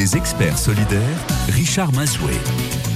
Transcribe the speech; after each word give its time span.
Les 0.00 0.16
experts 0.16 0.56
solidaires, 0.56 1.26
Richard 1.50 1.92
Mazoué. 1.92 2.32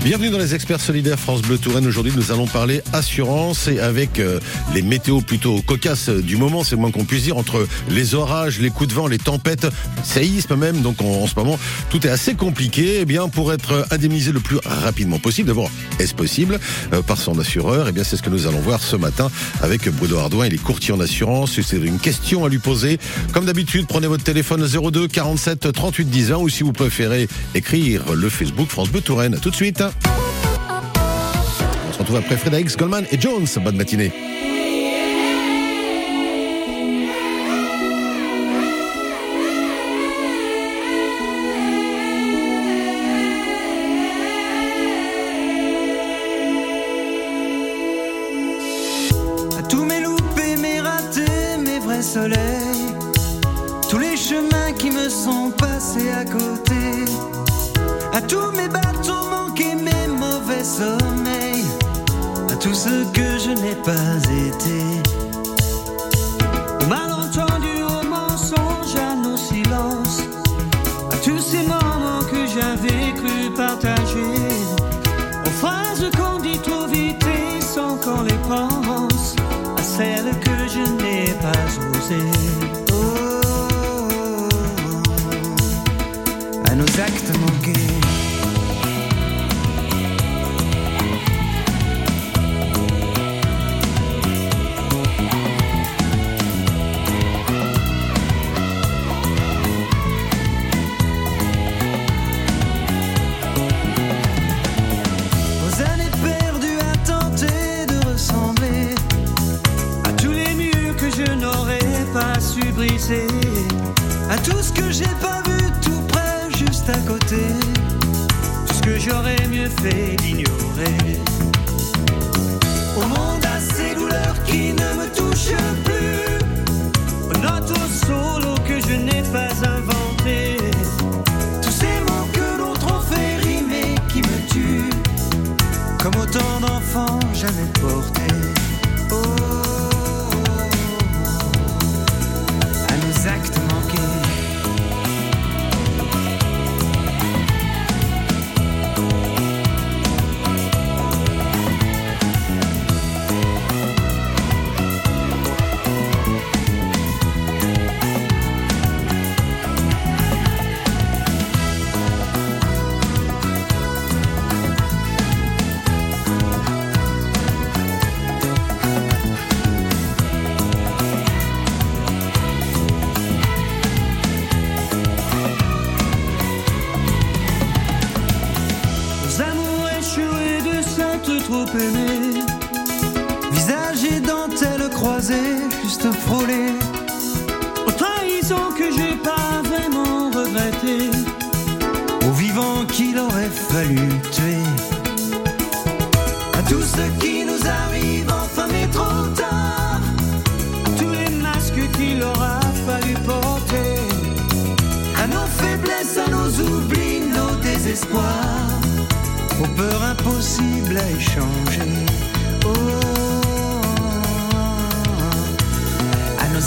Bienvenue 0.05 0.29
dans 0.29 0.39
les 0.39 0.55
experts 0.55 0.81
solidaires 0.81 1.19
France 1.19 1.41
Bleu 1.41 1.57
Touraine. 1.57 1.87
Aujourd'hui, 1.87 2.13
nous 2.15 2.31
allons 2.31 2.47
parler 2.47 2.83
assurance 2.93 3.69
et 3.69 3.81
avec 3.81 4.19
euh, 4.19 4.39
les 4.75 4.83
météos 4.83 5.23
plutôt 5.23 5.63
cocasses 5.63 6.11
du 6.11 6.37
moment, 6.37 6.63
c'est 6.63 6.77
moins 6.77 6.91
qu'on 6.91 7.05
puisse 7.07 7.23
dire, 7.23 7.39
entre 7.39 7.67
les 7.89 8.15
orages, 8.15 8.59
les 8.59 8.69
coups 8.71 8.89
de 8.89 8.95
vent, 8.95 9.07
les 9.07 9.19
tempêtes, 9.19 9.67
séismes 10.03 10.57
même. 10.57 10.83
Donc 10.83 11.01
en 11.01 11.27
ce 11.27 11.35
moment, 11.37 11.59
tout 11.89 12.07
est 12.07 12.11
assez 12.11 12.35
compliqué. 12.35 12.99
Eh 13.01 13.05
bien, 13.07 13.29
pour 13.29 13.53
être 13.53 13.87
indemnisé 13.91 14.33
le 14.33 14.41
plus 14.41 14.59
rapidement 14.65 15.19
possible, 15.19 15.49
d'abord, 15.49 15.71
est-ce 15.99 16.15
possible 16.15 16.59
euh, 16.93 17.01
par 17.01 17.19
son 17.19 17.39
assureur? 17.39 17.89
Eh 17.89 17.93
bien, 17.93 18.05
c'est 18.05 18.17
ce 18.17 18.23
que 18.23 18.31
nous 18.31 18.47
allons 18.47 18.61
voir 18.61 18.83
ce 18.83 18.97
matin 18.97 19.31
avec 19.63 19.89
Bruno 19.89 20.19
Ardouin. 20.19 20.47
Il 20.47 20.55
est 20.55 20.63
courtier 20.63 20.93
en 20.93 21.01
assurance. 21.01 21.59
C'est 21.63 21.77
une 21.77 21.99
question 21.99 22.45
à 22.45 22.51
lui 22.51 22.59
poser. 22.59 22.99
Comme 23.33 23.47
d'habitude, 23.47 23.87
prenez 23.89 24.07
votre 24.07 24.25
téléphone 24.25 24.67
02 24.67 25.09
47 25.09 25.73
38 25.73 26.05
10 26.05 26.33
ans 26.33 26.43
ou 26.43 26.51
si 26.51 26.63
vous 26.63 26.73
préférez 26.73 26.94
écrire 27.55 28.13
le 28.15 28.29
Facebook 28.29 28.69
France 28.69 28.91
Bleu 28.91 29.01
Touraine. 29.01 29.39
Tout 29.41 29.51
de 29.51 29.55
suite. 29.55 29.83
On 31.89 31.93
se 31.93 31.99
retrouve 31.99 32.17
après 32.17 32.37
Frédéric 32.37 32.77
Goldman 32.77 33.05
et 33.11 33.21
Jones. 33.21 33.47
Bonne 33.63 33.77
matinée. 33.77 34.13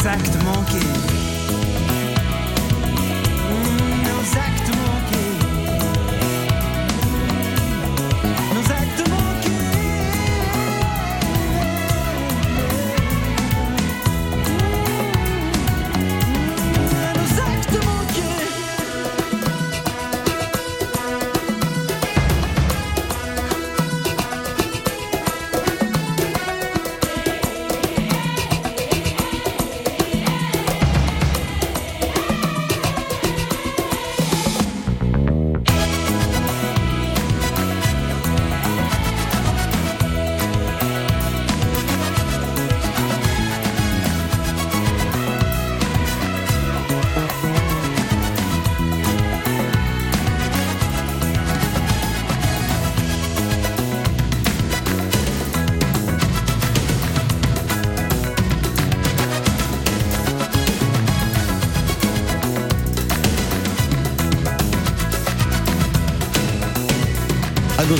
Actes 0.05 0.35
manqués. 0.43 1.36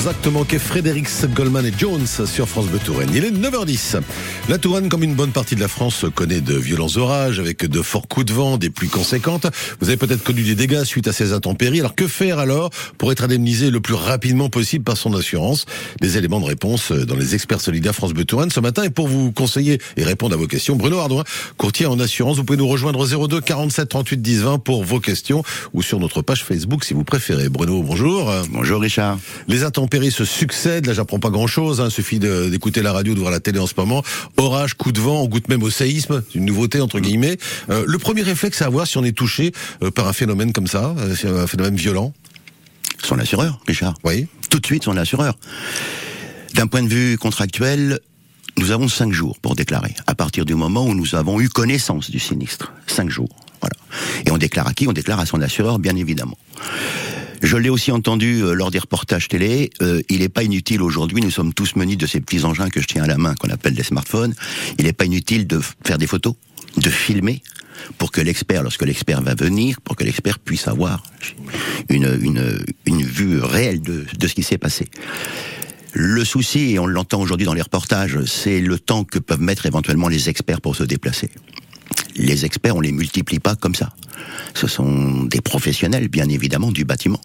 À 0.08 0.14
actes 0.28 0.34
manqués, 0.34 0.60
Frédéric 0.60 1.08
Goldman 1.34 1.66
et 1.66 1.74
Jones 1.78 2.06
sur 2.06 2.48
France 2.48 2.66
Bleu 2.68 2.80
Touraine. 2.80 3.10
Il 3.14 3.24
est 3.24 3.32
9h10. 3.32 4.02
La 4.50 4.58
Touraine, 4.58 4.90
comme 4.90 5.04
une 5.04 5.14
bonne 5.14 5.32
partie 5.32 5.56
de 5.56 5.60
la 5.60 5.68
France, 5.68 6.06
connaît 6.14 6.42
de 6.42 6.56
violents 6.56 6.98
orages 6.98 7.40
avec 7.40 7.66
de 7.66 7.82
forts 7.82 8.08
coups 8.08 8.26
de 8.26 8.34
vent, 8.34 8.58
des 8.58 8.70
pluies 8.70 8.90
conséquentes. 8.90 9.48
Vous 9.80 9.88
avez 9.88 9.98
peut-être 9.98 10.24
connu 10.24 10.44
des 10.44 10.56
dégâts 10.56 10.84
suite 10.84 11.08
à 11.08 11.14
ces 11.14 11.34
intempéries. 11.34 11.80
Alors 11.80 11.96
que 11.96 12.08
faire 12.08 12.40
alors 12.40 12.72
pour 12.98 13.12
être 13.12 13.24
indemnisé 13.24 13.70
le 13.70 13.80
plus 13.80 13.94
rapidement 13.94 14.50
possible 14.50 14.84
par 14.84 14.98
son 14.98 15.14
assurance? 15.14 15.66
Des 16.02 16.18
éléments 16.18 16.40
de 16.40 16.46
réponse 16.46 16.92
dans 16.92 17.16
les 17.16 17.36
experts 17.36 17.62
solidaires 17.62 17.96
France 17.96 18.14
Bleu 18.14 18.26
Touraine 18.26 18.50
ce 18.50 18.60
matin. 18.60 18.84
Et 18.84 18.90
pour 18.90 19.08
vous 19.08 19.32
conseiller 19.32 19.80
et 19.96 20.04
répondre 20.04 20.34
à 20.34 20.38
vos 20.38 20.48
questions, 20.48 20.76
Bruno 20.76 21.00
Ardouin, 21.00 21.24
courtier 21.58 21.86
en 21.86 22.00
assurance. 22.00 22.38
Vous 22.38 22.44
pouvez 22.44 22.58
nous 22.58 22.68
rejoindre 22.68 23.00
au 23.00 23.28
02 23.28 23.42
47 23.42 23.88
38 23.88 24.22
10 24.22 24.42
20 24.42 24.60
pour 24.60 24.84
vos 24.84 25.00
questions 25.00 25.44
ou 25.74 25.82
sur 25.82 26.00
notre 26.00 26.22
page 26.22 26.44
Facebook 26.44 26.84
si 26.84 26.94
vous 26.94 27.04
préférez. 27.04 27.50
Bruno, 27.50 27.82
bonjour. 27.84 28.32
Bonjour 28.52 28.82
Richard. 28.82 29.20
Les 29.48 29.64
intempéries 29.64 30.12
se 30.18 30.26
succèdent. 30.26 30.88
Là, 30.88 30.94
j'apprends 30.94 31.20
pas 31.20 31.30
grand-chose. 31.30 31.80
Hein. 31.80 31.88
Il 31.90 31.92
suffit 31.92 32.20
d'écouter 32.20 32.82
la 32.82 32.92
radio, 32.92 33.14
de 33.14 33.20
voir 33.20 33.32
la 33.32 33.40
télé 33.40 33.60
en 33.60 33.68
ce 33.68 33.74
moment. 33.78 34.04
Orage, 34.38 34.74
coup 34.74 34.92
de 34.92 35.00
vent, 35.00 35.22
on 35.22 35.28
goûte 35.28 35.48
même 35.48 35.64
au 35.64 35.70
séisme. 35.70 36.24
C'est 36.28 36.40
une 36.40 36.46
nouveauté 36.46 36.82
entre 36.82 37.00
guillemets. 37.00 37.38
Euh, 37.70 37.84
le 37.88 37.98
premier 38.00 38.24
réflexe 38.24 38.62
à 38.62 38.66
avoir 38.66 38.88
si 38.88 38.98
on 38.98 39.04
est 39.04 39.16
touché 39.16 39.52
euh, 39.84 39.92
par 39.92 40.08
un 40.08 40.14
phénomène 40.14 40.54
comme 40.54 40.68
ça, 40.68 40.96
euh, 40.98 41.44
un 41.44 41.48
phénomène 41.48 41.76
violent? 41.76 42.14
Son 43.04 43.20
assureur, 43.20 43.60
Richard. 43.68 43.96
Oui. 44.04 44.28
Tout 44.50 44.60
de 44.60 44.66
suite, 44.66 44.86
son 44.86 44.98
assureur. 44.98 45.38
D'un 46.56 46.66
point 46.66 46.82
de 46.82 46.90
vue 46.90 47.18
contractuel, 47.18 48.00
nous 48.58 48.72
avons 48.72 48.88
cinq 48.88 49.14
jours 49.14 49.38
pour 49.40 49.56
déclarer, 49.56 49.94
à 50.08 50.16
partir 50.16 50.46
du 50.46 50.56
moment 50.56 50.86
où 50.88 50.96
nous 50.96 51.14
avons 51.14 51.40
eu 51.40 51.48
connaissance 51.48 52.10
du 52.10 52.20
sinistre. 52.20 52.74
Cinq 52.88 53.10
jours. 53.12 53.30
Voilà. 53.62 53.76
Et 54.26 54.32
on 54.32 54.38
déclare 54.38 54.68
à 54.68 54.74
qui? 54.74 54.88
On 54.88 54.94
déclare 54.94 55.20
à 55.20 55.28
son 55.28 55.42
assureur, 55.42 55.78
bien 55.78 55.96
évidemment. 55.96 56.38
Je 57.42 57.56
l'ai 57.56 57.70
aussi 57.70 57.92
entendu 57.92 58.42
euh, 58.42 58.54
lors 58.54 58.72
des 58.72 58.80
reportages 58.80 59.28
télé. 59.28 59.70
Euh, 59.82 60.02
il 60.10 60.20
n'est 60.20 60.30
pas 60.30 60.44
inutile 60.44 60.82
aujourd'hui. 60.82 61.22
Nous 61.22 61.32
sommes 61.32 61.54
tous 61.54 61.76
munis 61.76 61.98
de 61.98 62.08
ces 62.08 62.20
petits 62.20 62.44
engins 62.44 62.70
que 62.70 62.82
je 62.82 62.88
tiens 62.88 63.04
à 63.04 63.08
la 63.08 63.18
main, 63.18 63.36
qu'on 63.36 63.50
appelle 63.50 63.74
des 63.74 63.84
smartphones. 63.84 64.34
Il 64.80 64.86
n'est 64.86 64.94
pas 64.94 65.06
inutile 65.06 65.46
de 65.48 65.60
faire 65.86 65.98
des 65.98 66.08
photos, 66.08 66.34
de 66.78 66.90
filmer, 66.90 67.44
pour 67.98 68.12
que 68.12 68.22
l'expert, 68.22 68.64
lorsque 68.64 68.84
l'expert 68.84 69.22
va 69.22 69.36
venir, 69.36 69.82
pour 69.82 69.96
que 69.96 70.04
l'expert 70.04 70.40
puisse 70.40 70.68
avoir 70.68 71.04
une, 71.90 72.08
vue 72.86 73.40
réelle 73.40 73.82
de, 73.82 74.06
de 74.18 74.28
ce 74.28 74.34
qui 74.34 74.44
s'est 74.44 74.58
passé. 74.58 74.88
Le 75.94 76.26
souci, 76.26 76.72
et 76.74 76.80
on 76.80 76.88
l'entend 76.88 77.22
aujourd'hui 77.22 77.46
dans 77.46 77.54
les 77.54 77.62
reportages, 77.62 78.24
c'est 78.26 78.62
le 78.62 78.78
temps 78.80 79.04
que 79.04 79.20
peuvent 79.20 79.42
mettre 79.42 79.66
éventuellement 79.66 80.08
les 80.08 80.30
experts 80.30 80.62
pour 80.62 80.76
se 80.76 80.84
déplacer. 80.84 81.30
Les 82.18 82.46
experts, 82.46 82.76
on 82.76 82.82
les 82.82 82.92
multiplie 82.92 83.40
pas 83.40 83.56
comme 83.56 83.76
ça. 83.76 83.94
Ce 84.54 84.68
sont 84.68 85.24
des 85.24 85.42
professionnels, 85.42 86.08
bien 86.08 86.28
évidemment, 86.28 86.72
du 86.72 86.84
bâtiment. 86.84 87.22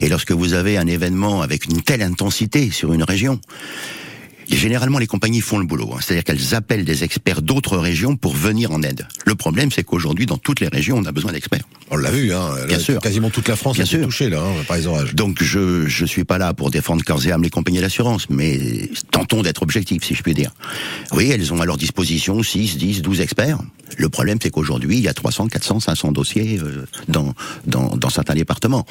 Et 0.00 0.08
lorsque 0.08 0.32
vous 0.32 0.52
avez 0.52 0.76
un 0.76 0.86
événement 0.86 1.40
avec 1.40 1.64
une 1.64 1.80
telle 1.82 2.02
intensité 2.02 2.70
sur 2.70 2.92
une 2.92 3.02
région, 3.02 3.40
généralement, 4.48 4.98
les 4.98 5.06
compagnies 5.06 5.40
font 5.40 5.58
le 5.58 5.66
boulot. 5.66 5.90
Hein. 5.94 5.98
C'est-à-dire 6.00 6.24
qu'elles 6.24 6.54
appellent 6.54 6.84
des 6.84 7.04
experts 7.04 7.42
d'autres 7.42 7.76
régions 7.78 8.16
pour 8.16 8.34
venir 8.34 8.70
en 8.72 8.82
aide. 8.82 9.06
Le 9.26 9.34
problème, 9.34 9.70
c'est 9.70 9.84
qu'aujourd'hui, 9.84 10.26
dans 10.26 10.38
toutes 10.38 10.60
les 10.60 10.68
régions, 10.68 10.96
on 10.98 11.04
a 11.04 11.12
besoin 11.12 11.32
d'experts. 11.32 11.64
On 11.90 11.96
l'a 11.96 12.10
vu, 12.10 12.32
hein. 12.32 12.50
Bien 12.68 12.78
sûr. 12.78 13.00
Quasiment 13.00 13.30
toute 13.30 13.48
la 13.48 13.56
France 13.56 13.76
Bien 13.76 13.84
a 13.84 13.86
été 13.86 13.96
sûr. 13.98 14.04
touchée 14.06 14.30
là, 14.30 14.40
hein, 14.42 14.64
par 14.66 14.76
les 14.76 14.86
orages. 14.86 15.14
Donc, 15.14 15.42
je 15.42 15.86
je 15.86 16.04
suis 16.06 16.24
pas 16.24 16.38
là 16.38 16.54
pour 16.54 16.70
défendre 16.70 17.02
corps 17.04 17.24
et 17.26 17.32
âme 17.32 17.42
les 17.42 17.50
compagnies 17.50 17.80
d'assurance, 17.80 18.28
mais 18.30 18.88
tentons 19.10 19.42
d'être 19.42 19.62
objectifs, 19.62 20.04
si 20.04 20.14
je 20.14 20.22
puis 20.22 20.34
dire. 20.34 20.50
Oui, 21.12 21.30
elles 21.30 21.52
ont 21.52 21.60
à 21.60 21.66
leur 21.66 21.76
disposition 21.76 22.42
6, 22.42 22.76
10, 22.78 23.02
12 23.02 23.20
experts. 23.20 23.58
Le 23.98 24.08
problème, 24.08 24.38
c'est 24.42 24.50
qu'aujourd'hui, 24.50 24.96
il 24.96 25.02
y 25.02 25.08
a 25.08 25.14
300, 25.14 25.48
400, 25.48 25.80
500 25.80 26.12
dossiers 26.12 26.58
euh, 26.62 26.86
dans, 27.08 27.34
dans, 27.66 27.96
dans 27.96 28.08
certains 28.10 28.34
départements. 28.34 28.86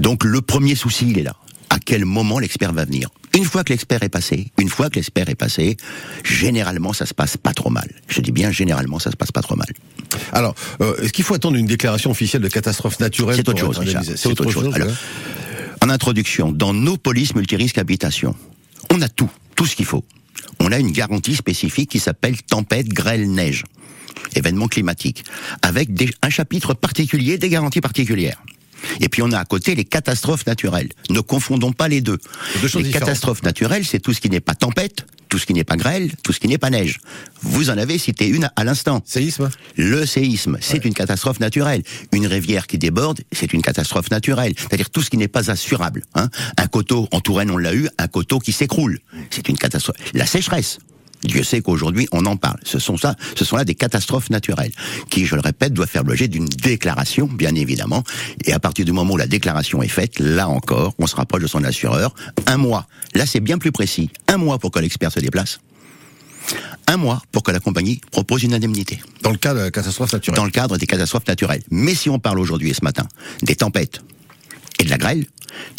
Donc, 0.00 0.24
le 0.24 0.40
premier 0.40 0.74
souci, 0.74 1.06
il 1.10 1.18
est 1.18 1.22
là. 1.22 1.36
À 1.72 1.78
quel 1.78 2.04
moment 2.04 2.38
l'expert 2.38 2.74
va 2.74 2.84
venir 2.84 3.08
Une 3.34 3.44
fois 3.46 3.64
que 3.64 3.72
l'expert 3.72 4.02
est 4.02 4.10
passé, 4.10 4.52
une 4.60 4.68
fois 4.68 4.90
que 4.90 4.96
l'expert 4.96 5.30
est 5.30 5.34
passé, 5.34 5.78
généralement, 6.22 6.92
ça 6.92 7.06
se 7.06 7.14
passe 7.14 7.38
pas 7.38 7.54
trop 7.54 7.70
mal. 7.70 7.88
Je 8.08 8.20
dis 8.20 8.30
bien 8.30 8.50
généralement, 8.50 8.98
ça 8.98 9.10
se 9.10 9.16
passe 9.16 9.32
pas 9.32 9.40
trop 9.40 9.56
mal. 9.56 9.68
Alors, 10.32 10.54
euh, 10.82 10.94
est-ce 11.02 11.14
qu'il 11.14 11.24
faut 11.24 11.32
attendre 11.32 11.56
une 11.56 11.64
déclaration 11.64 12.10
officielle 12.10 12.42
de 12.42 12.48
catastrophe 12.48 13.00
naturelle 13.00 13.36
C'est 13.36 13.48
autre 13.48 13.58
chose, 13.58 13.80
C'est 14.16 14.28
autre 14.28 14.50
chose. 14.50 14.74
Alors, 14.74 14.86
ouais. 14.88 14.94
En 15.80 15.88
introduction, 15.88 16.52
dans 16.52 16.74
nos 16.74 16.98
polices 16.98 17.34
multirisques 17.34 17.78
habitation, 17.78 18.36
on 18.92 19.00
a 19.00 19.08
tout, 19.08 19.30
tout 19.56 19.64
ce 19.64 19.74
qu'il 19.74 19.86
faut. 19.86 20.04
On 20.60 20.70
a 20.72 20.78
une 20.78 20.92
garantie 20.92 21.34
spécifique 21.34 21.88
qui 21.90 22.00
s'appelle 22.00 22.36
tempête, 22.42 22.88
grêle, 22.88 23.30
neige, 23.32 23.64
événement 24.36 24.68
climatique, 24.68 25.24
avec 25.62 25.94
des- 25.94 26.10
un 26.20 26.28
chapitre 26.28 26.74
particulier 26.74 27.38
des 27.38 27.48
garanties 27.48 27.80
particulières. 27.80 28.42
Et 29.00 29.08
puis 29.08 29.22
on 29.22 29.32
a 29.32 29.38
à 29.38 29.44
côté 29.44 29.74
les 29.74 29.84
catastrophes 29.84 30.46
naturelles. 30.46 30.88
Ne 31.10 31.20
confondons 31.20 31.72
pas 31.72 31.88
les 31.88 32.00
deux. 32.00 32.18
Les 32.74 32.90
catastrophes 32.90 33.42
naturelles, 33.42 33.84
c'est 33.84 34.00
tout 34.00 34.12
ce 34.12 34.20
qui 34.20 34.30
n'est 34.30 34.40
pas 34.40 34.54
tempête, 34.54 35.06
tout 35.28 35.38
ce 35.38 35.46
qui 35.46 35.54
n'est 35.54 35.64
pas 35.64 35.76
grêle, 35.76 36.12
tout 36.22 36.32
ce 36.32 36.40
qui 36.40 36.48
n'est 36.48 36.58
pas 36.58 36.68
neige. 36.68 36.98
Vous 37.40 37.70
en 37.70 37.78
avez 37.78 37.96
cité 37.96 38.28
une 38.28 38.50
à 38.54 38.64
l'instant. 38.64 39.02
Séisme 39.06 39.48
Le 39.76 40.04
séisme, 40.04 40.58
c'est 40.60 40.84
une 40.84 40.92
catastrophe 40.92 41.40
naturelle. 41.40 41.82
Une 42.12 42.26
rivière 42.26 42.66
qui 42.66 42.76
déborde, 42.76 43.20
c'est 43.32 43.54
une 43.54 43.62
catastrophe 43.62 44.10
naturelle. 44.10 44.52
C'est-à-dire 44.58 44.90
tout 44.90 45.00
ce 45.00 45.08
qui 45.08 45.16
n'est 45.16 45.28
pas 45.28 45.50
assurable. 45.50 46.02
Hein. 46.14 46.28
Un 46.58 46.66
coteau, 46.66 47.08
en 47.12 47.20
Touraine 47.20 47.50
on 47.50 47.56
l'a 47.56 47.74
eu, 47.74 47.88
un 47.96 48.08
coteau 48.08 48.40
qui 48.40 48.52
s'écroule, 48.52 49.00
c'est 49.30 49.48
une 49.48 49.56
catastrophe. 49.56 49.96
La 50.12 50.26
sécheresse, 50.26 50.78
Dieu 51.24 51.42
sait 51.42 51.60
qu'aujourd'hui 51.60 52.08
on 52.12 52.26
en 52.26 52.36
parle. 52.36 52.58
Ce 52.64 52.78
sont 52.78 52.96
ça, 52.96 53.16
ce 53.36 53.44
sont 53.44 53.56
là 53.56 53.64
des 53.64 53.74
catastrophes 53.74 54.30
naturelles 54.30 54.72
qui, 55.10 55.26
je 55.26 55.34
le 55.34 55.40
répète, 55.40 55.72
doivent 55.72 55.88
faire 55.88 56.04
l'objet 56.04 56.28
d'une 56.28 56.46
déclaration, 56.46 57.26
bien 57.26 57.54
évidemment. 57.54 58.02
Et 58.44 58.52
à 58.52 58.58
partir 58.58 58.84
du 58.84 58.92
moment 58.92 59.14
où 59.14 59.16
la 59.16 59.26
déclaration 59.26 59.82
est 59.82 59.88
faite, 59.88 60.18
là 60.18 60.48
encore, 60.48 60.94
on 60.98 61.06
se 61.06 61.16
rapproche 61.16 61.42
de 61.42 61.46
son 61.46 61.64
assureur. 61.64 62.14
Un 62.46 62.56
mois. 62.56 62.86
Là, 63.14 63.26
c'est 63.26 63.40
bien 63.40 63.58
plus 63.58 63.72
précis. 63.72 64.10
Un 64.28 64.36
mois 64.36 64.58
pour 64.58 64.70
que 64.70 64.78
l'expert 64.78 65.12
se 65.12 65.20
déplace. 65.20 65.60
Un 66.88 66.96
mois 66.96 67.22
pour 67.30 67.42
que 67.44 67.52
la 67.52 67.60
compagnie 67.60 68.00
propose 68.10 68.42
une 68.42 68.52
indemnité 68.54 69.00
Dans 69.22 69.30
le 69.30 69.36
cas 69.36 69.54
de 69.54 69.68
catastrophe 69.70 70.12
naturelle. 70.12 70.36
dans 70.36 70.44
le 70.44 70.50
cadre 70.50 70.76
des 70.76 70.86
catastrophes 70.86 71.26
naturelles. 71.28 71.62
Mais 71.70 71.94
si 71.94 72.10
on 72.10 72.18
parle 72.18 72.40
aujourd'hui 72.40 72.70
et 72.70 72.74
ce 72.74 72.82
matin 72.82 73.06
des 73.42 73.54
tempêtes 73.54 74.00
et 74.82 74.84
de 74.84 74.90
la 74.90 74.98
grêle, 74.98 75.24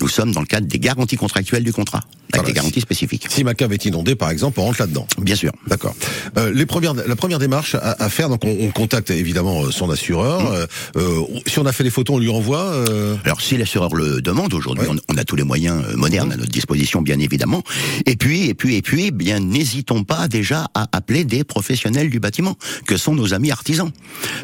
nous 0.02 0.08
sommes 0.08 0.32
dans 0.32 0.40
le 0.42 0.46
cadre 0.46 0.68
des 0.68 0.80
garanties 0.80 1.16
contractuelles 1.18 1.64
du 1.64 1.74
contrat, 1.74 1.98
avec 2.00 2.36
Voilà. 2.36 2.48
des 2.48 2.54
garanties 2.54 2.82
spécifiques. 2.82 3.26
Si 3.30 3.44
ma 3.44 3.54
cave 3.56 3.74
est 3.74 3.86
inondée, 3.86 4.16
par 4.16 4.30
exemple, 4.30 4.60
on 4.60 4.64
rentre 4.66 4.82
là-dedans. 4.82 5.08
Bien 5.20 5.36
sûr. 5.36 5.52
D'accord. 5.68 5.96
Euh, 6.38 6.52
les 6.54 6.66
premières, 6.66 6.94
la 6.94 7.16
première 7.16 7.40
démarche 7.40 7.76
à, 7.76 8.02
à 8.04 8.10
faire, 8.10 8.30
donc 8.30 8.46
on, 8.46 8.56
on 8.62 8.70
contacte 8.72 9.10
évidemment 9.10 9.64
euh, 9.66 9.72
son 9.72 9.90
assureur. 9.90 10.42
Mmh. 10.44 10.68
Euh, 10.98 11.22
si 11.48 11.58
on 11.60 11.66
a 11.66 11.72
fait 11.74 11.84
les 11.84 11.90
photos, 11.90 12.16
on 12.18 12.20
lui 12.20 12.30
envoie. 12.30 12.62
euh, 12.62 13.16
Alors 13.26 13.42
si 13.42 13.58
l'assureur 13.58 13.94
le 13.96 14.22
demande 14.22 14.54
aujourd'hui, 14.54 14.88
Ouais. 14.88 14.96
on, 15.10 15.14
on 15.14 15.18
a 15.18 15.24
tous 15.24 15.36
les 15.36 15.44
moyens 15.44 15.84
modernes 15.96 16.32
à 16.32 16.38
notre 16.38 16.52
disposition, 16.52 17.02
bien 17.02 17.20
évidemment. 17.20 17.64
Et 18.06 18.16
puis, 18.16 18.46
et 18.50 18.54
puis, 18.54 18.76
et 18.76 18.82
puis, 18.84 19.12
bien 19.12 19.40
n'hésitons 19.40 20.04
pas 20.04 20.28
déjà 20.28 20.68
à 20.76 20.88
appeler 20.92 21.24
des 21.26 21.44
professionnels 21.44 22.10
du 22.12 22.20
bâtiment, 22.20 22.56
que 22.86 22.96
sont 22.98 23.16
nos 23.16 23.34
amis 23.34 23.52
artisans, 23.52 23.92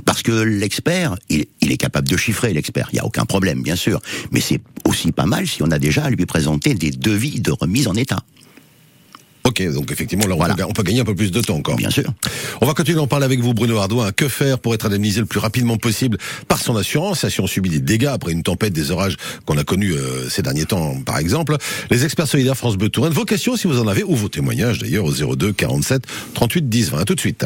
parce 0.05 0.21
que 0.23 0.31
l'expert, 0.31 1.15
il, 1.29 1.45
il 1.61 1.71
est 1.71 1.77
capable 1.77 2.07
de 2.07 2.17
chiffrer 2.17 2.51
l'expert. 2.53 2.89
Il 2.93 2.97
y 2.97 2.99
a 2.99 3.05
aucun 3.05 3.25
problème, 3.25 3.61
bien 3.61 3.75
sûr, 3.75 4.01
mais 4.31 4.41
c'est 4.49 4.61
aussi 4.87 5.11
pas 5.11 5.25
mal 5.25 5.47
si 5.47 5.61
on 5.63 5.69
a 5.71 5.79
déjà 5.79 6.03
à 6.05 6.09
lui 6.09 6.25
présenter 6.25 6.73
des 6.73 6.91
devis 6.91 7.39
de 7.39 7.51
remise 7.51 7.87
en 7.87 7.93
état. 7.95 8.19
Ok, 9.45 9.63
donc 9.73 9.91
effectivement, 9.91 10.27
là, 10.27 10.35
on, 10.35 10.37
Voilà. 10.37 10.53
peut, 10.53 10.63
on 10.67 10.73
peut 10.73 10.83
gagner 10.83 10.99
un 10.99 11.05
peu 11.05 11.15
plus 11.15 11.31
de 11.31 11.41
temps 11.41 11.55
encore. 11.55 11.75
Bien 11.75 11.89
sûr. 11.89 12.11
On 12.61 12.65
va 12.67 12.73
continuer 12.73 12.97
d'en 12.97 13.07
parler 13.07 13.25
avec 13.25 13.39
vous, 13.39 13.53
Bruno 13.53 13.77
Ardouin. 13.77 14.11
Que 14.11 14.27
faire 14.27 14.59
pour 14.59 14.73
être 14.73 14.85
indemnisé 14.85 15.21
le 15.21 15.25
plus 15.25 15.39
rapidement 15.39 15.77
possible 15.77 16.17
par 16.47 16.59
son 16.61 16.75
assurance 16.75 17.27
Si 17.29 17.39
on 17.39 17.47
subit 17.47 17.69
des 17.69 17.79
dégâts 17.79 18.07
après 18.11 18.31
une 18.31 18.43
tempête, 18.43 18.73
des 18.73 18.91
orages 18.91 19.15
qu'on 19.45 19.57
a 19.57 19.63
connus 19.63 19.93
euh, 19.93 20.29
ces 20.29 20.41
derniers 20.41 20.65
temps, 20.65 21.01
par 21.05 21.17
exemple? 21.17 21.55
Les 21.89 22.03
experts 22.05 22.27
solidaires 22.27 22.57
France 22.57 22.75
Bleu 22.75 22.89
Touraine. 22.89 23.13
Vos 23.13 23.25
questions, 23.25 23.55
si 23.55 23.65
vous 23.67 23.79
en 23.79 23.87
avez, 23.87 24.03
ou 24.03 24.13
vos 24.15 24.29
témoignages 24.29 24.79
d'ailleurs, 24.79 25.05
au 25.05 25.35
02 25.35 25.53
47 25.53 26.03
38 26.33 26.69
10 26.69 26.91
20. 26.91 26.99
À 26.99 27.05
tout 27.05 27.15
de 27.15 27.19
suite. 27.21 27.45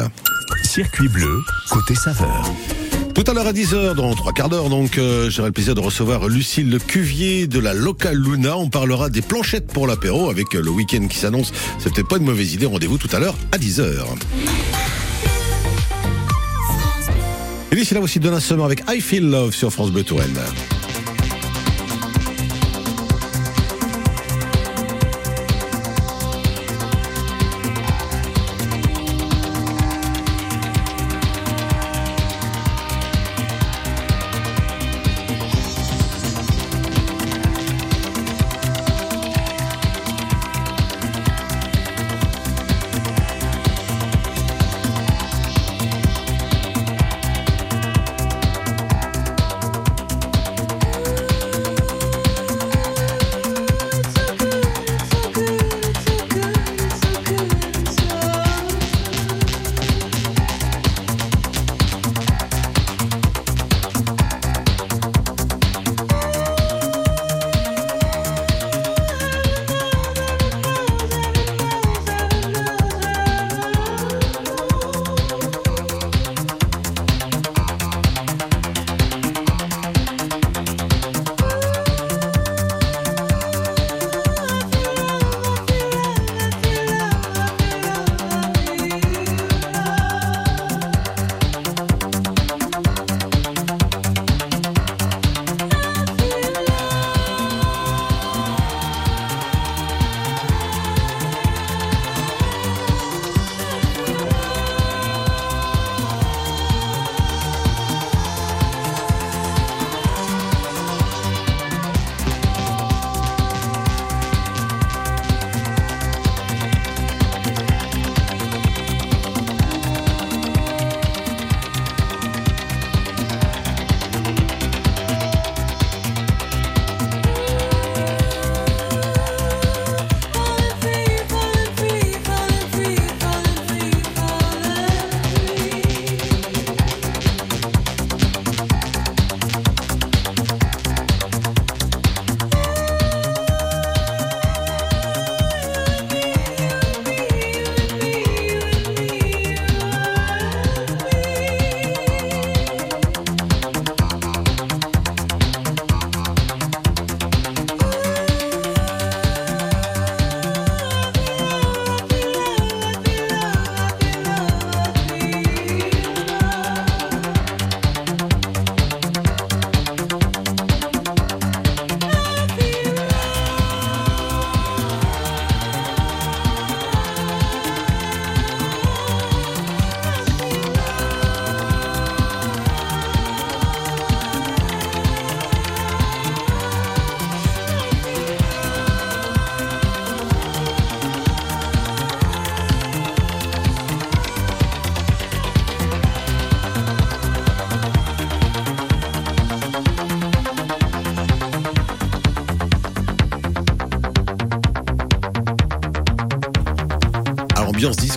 Circuit 0.64 1.08
bleu, 1.08 1.38
côté 1.70 1.94
saveur. 1.94 2.52
Tout 3.14 3.22
à 3.28 3.32
l'heure 3.32 3.46
à 3.46 3.52
10h, 3.52 3.94
dans 3.94 4.12
trois 4.14 4.32
quarts 4.32 4.48
d'heure, 4.48 4.68
donc, 4.68 4.98
euh, 4.98 5.30
j'aurai 5.30 5.48
le 5.48 5.52
plaisir 5.52 5.76
de 5.76 5.80
recevoir 5.80 6.28
Lucille 6.28 6.68
Le 6.68 6.80
Cuvier 6.80 7.46
de 7.46 7.60
la 7.60 7.72
Local 7.72 8.16
Luna. 8.16 8.56
On 8.58 8.68
parlera 8.68 9.08
des 9.08 9.22
planchettes 9.22 9.68
pour 9.68 9.86
l'apéro 9.86 10.30
avec 10.30 10.56
euh, 10.56 10.60
le 10.60 10.70
week-end 10.70 11.06
qui 11.06 11.18
s'annonce. 11.18 11.52
C'est 11.78 11.94
peut-être 11.94 12.08
pas 12.08 12.16
une 12.16 12.24
mauvaise 12.24 12.54
idée. 12.54 12.66
Rendez-vous 12.66 12.98
tout 12.98 13.08
à 13.12 13.20
l'heure 13.20 13.36
à 13.52 13.58
10h. 13.58 14.04
Et 17.70 17.76
d'ici 17.76 17.94
là 17.94 18.00
aussi, 18.00 18.18
Donna 18.18 18.40
Summer 18.40 18.64
avec 18.64 18.82
I 18.88 19.00
Feel 19.00 19.30
Love 19.30 19.54
sur 19.54 19.72
France 19.72 19.92
Bleu 19.92 20.02
Touraine. 20.02 20.36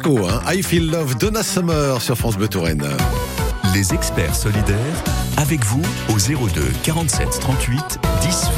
Hein. 0.06 0.42
I 0.54 0.62
Feel 0.62 0.92
Love, 0.92 1.18
Donna 1.18 1.42
Summer 1.42 2.02
sur 2.02 2.16
France 2.16 2.38
Bleu 2.38 2.48
Touraine. 2.48 2.84
Les 3.74 3.94
experts 3.94 4.36
solidaires, 4.36 5.04
avec 5.38 5.64
vous 5.66 5.82
au 6.10 6.18
02 6.18 6.62
47 6.84 7.28
38 7.42 8.00
10 8.22 8.50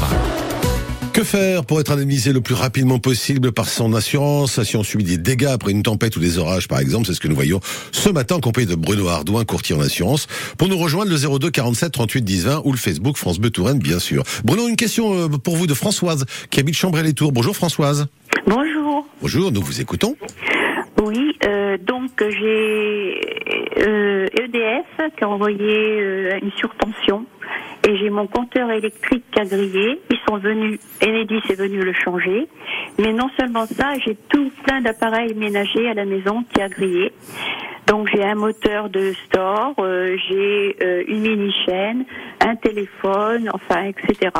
20. 1.02 1.12
Que 1.12 1.24
faire 1.24 1.64
pour 1.64 1.80
être 1.80 1.92
indemnisé 1.92 2.32
le 2.32 2.40
plus 2.42 2.54
rapidement 2.54 2.98
possible 2.98 3.52
par 3.52 3.68
son 3.68 3.94
assurance? 3.94 4.62
Si 4.62 4.76
on 4.76 4.84
subit 4.84 5.02
des 5.02 5.16
dégâts 5.16 5.46
après 5.46 5.72
une 5.72 5.82
tempête 5.82 6.14
ou 6.16 6.20
des 6.20 6.38
orages 6.38 6.68
par 6.68 6.78
exemple 6.78 7.06
C'est 7.06 7.14
ce 7.14 7.20
que 7.20 7.28
nous 7.28 7.34
voyons 7.34 7.60
ce 7.90 8.10
matin 8.10 8.36
en 8.36 8.40
compagnie 8.40 8.66
de 8.66 8.74
Bruno 8.74 9.08
Ardouin, 9.08 9.44
courtier 9.44 9.74
en 9.74 9.80
assurance. 9.80 10.26
Pour 10.58 10.68
nous 10.68 10.78
rejoindre, 10.78 11.10
le 11.10 11.38
02 11.38 11.50
47 11.50 11.90
38 11.90 12.22
10 12.22 12.44
20 12.44 12.62
ou 12.64 12.72
le 12.72 12.78
Facebook 12.78 13.16
France 13.16 13.38
Bleu 13.38 13.50
Touraine, 13.50 13.78
bien 13.78 13.98
sûr. 13.98 14.24
Bruno, 14.44 14.68
une 14.68 14.76
question 14.76 15.14
euh, 15.14 15.28
pour 15.28 15.56
vous 15.56 15.66
de 15.66 15.74
Françoise 15.74 16.26
qui 16.50 16.60
habite 16.60 16.76
Chambray-les-Tours. 16.76 17.32
Bonjour 17.32 17.56
Françoise. 17.56 18.06
Bonjour. 18.46 19.06
Bonjour, 19.22 19.50
nous 19.52 19.62
vous 19.62 19.80
écoutons. 19.80 20.16
Oui, 21.02 21.34
euh, 21.46 21.78
donc 21.78 22.10
j'ai 22.18 23.20
euh, 23.78 24.26
EDF 24.38 25.14
qui 25.16 25.24
a 25.24 25.28
envoyé 25.30 25.98
euh, 25.98 26.38
une 26.42 26.50
surtension 26.52 27.24
et 27.88 27.96
j'ai 27.96 28.10
mon 28.10 28.26
compteur 28.26 28.70
électrique 28.70 29.24
qui 29.32 29.40
a 29.40 29.46
grillé. 29.46 29.98
Ils 30.10 30.18
sont 30.28 30.36
venus, 30.36 30.78
Enedis 31.02 31.40
est 31.48 31.58
venu 31.58 31.80
le 31.80 31.94
changer. 31.94 32.48
Mais 32.98 33.14
non 33.14 33.30
seulement 33.38 33.64
ça, 33.64 33.94
j'ai 34.04 34.14
tout 34.28 34.52
plein 34.64 34.82
d'appareils 34.82 35.34
ménagers 35.34 35.88
à 35.88 35.94
la 35.94 36.04
maison 36.04 36.44
qui 36.52 36.60
a 36.60 36.68
grillé. 36.68 37.12
Donc 37.86 38.08
j'ai 38.12 38.22
un 38.22 38.34
moteur 38.34 38.90
de 38.90 39.14
store, 39.24 39.74
euh, 39.78 40.18
j'ai 40.28 40.76
euh, 40.82 41.02
une 41.08 41.22
mini 41.22 41.50
chaîne, 41.64 42.04
un 42.40 42.56
téléphone, 42.56 43.48
enfin 43.54 43.84
etc. 43.84 44.30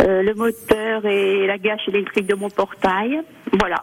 Le 0.00 0.32
moteur 0.34 1.04
et 1.04 1.46
la 1.46 1.58
gâche 1.58 1.86
électrique 1.88 2.26
de 2.26 2.34
mon 2.34 2.48
portail. 2.48 3.20
Voilà. 3.58 3.82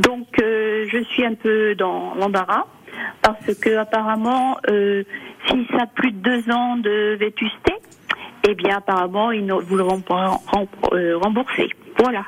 Donc 0.00 0.26
euh, 0.40 0.86
je 0.90 1.02
suis 1.04 1.24
un 1.24 1.34
peu 1.34 1.74
dans 1.74 2.14
l'embarras 2.14 2.64
parce 3.22 3.54
que 3.60 3.76
apparemment 3.76 4.58
euh, 4.68 5.02
si 5.48 5.66
ça 5.70 5.82
a 5.82 5.86
plus 5.86 6.12
de 6.12 6.18
deux 6.18 6.52
ans 6.52 6.76
de 6.76 7.16
vétusté, 7.18 7.72
eh 8.48 8.54
bien 8.54 8.76
apparemment 8.78 9.30
ils 9.32 9.44
ne 9.46 9.54
vous 9.54 9.76
le 9.76 9.82
euh, 9.84 11.18
rembourser. 11.18 11.68
Voilà. 11.98 12.24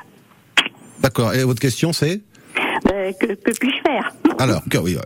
D'accord. 0.99 1.33
Et 1.33 1.43
votre 1.43 1.59
question 1.59 1.93
c'est? 1.93 2.21
Euh, 2.91 3.11
que 3.19 3.27
que 3.27 3.51
puis-je 3.59 3.81
faire? 3.81 4.11
Alors, 4.37 4.61
que- 4.69 4.77
oui, 4.77 4.97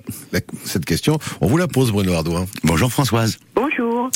cette 0.64 0.86
question, 0.86 1.18
on 1.42 1.48
vous 1.48 1.58
la 1.58 1.68
pose 1.68 1.92
Bruno 1.92 2.14
Ardouin. 2.14 2.46
Bonjour 2.64 2.92
Françoise. 2.92 3.38
Bonjour. 3.56 4.10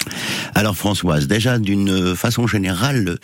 Alors 0.55 0.75
Françoise, 0.75 1.27
déjà 1.27 1.59
d'une 1.59 2.15
façon 2.15 2.47
générale, 2.47 3.17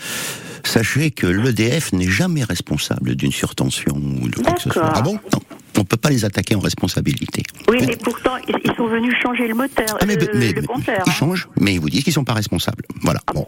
sachez 0.63 1.11
que 1.11 1.27
l'EDF 1.27 1.93
n'est 1.93 2.09
jamais 2.09 2.43
responsable 2.43 3.15
d'une 3.15 3.31
surtension 3.31 3.95
ou 3.95 4.29
de 4.29 4.35
quoi 4.35 4.53
que 4.53 4.61
ce 4.61 4.69
soit. 4.69 4.91
Ah 4.93 5.01
bon? 5.01 5.19
Non, 5.33 5.39
on 5.79 5.85
peut 5.85 5.97
pas 5.97 6.09
les 6.09 6.25
attaquer 6.25 6.55
en 6.55 6.59
responsabilité. 6.59 7.43
Oui, 7.69 7.77
mais 7.85 7.95
pourtant 7.97 8.35
ils 8.47 8.75
sont 8.75 8.87
venus 8.87 9.13
changer 9.21 9.47
le 9.47 9.55
moteur, 9.55 9.97
Ah, 9.99 10.05
mais, 10.05 10.21
euh, 10.21 10.27
mais- 10.33 10.51
le 10.53 10.61
mais- 10.61 10.67
compteur. 10.67 11.03
ils 11.05 11.09
hein. 11.09 11.13
changent, 11.13 11.47
mais 11.59 11.73
ils 11.75 11.79
vous 11.79 11.89
disent 11.89 12.03
qu'ils 12.03 12.13
sont 12.13 12.23
pas 12.23 12.33
responsables. 12.33 12.83
Voilà. 13.01 13.21
Bon. 13.33 13.45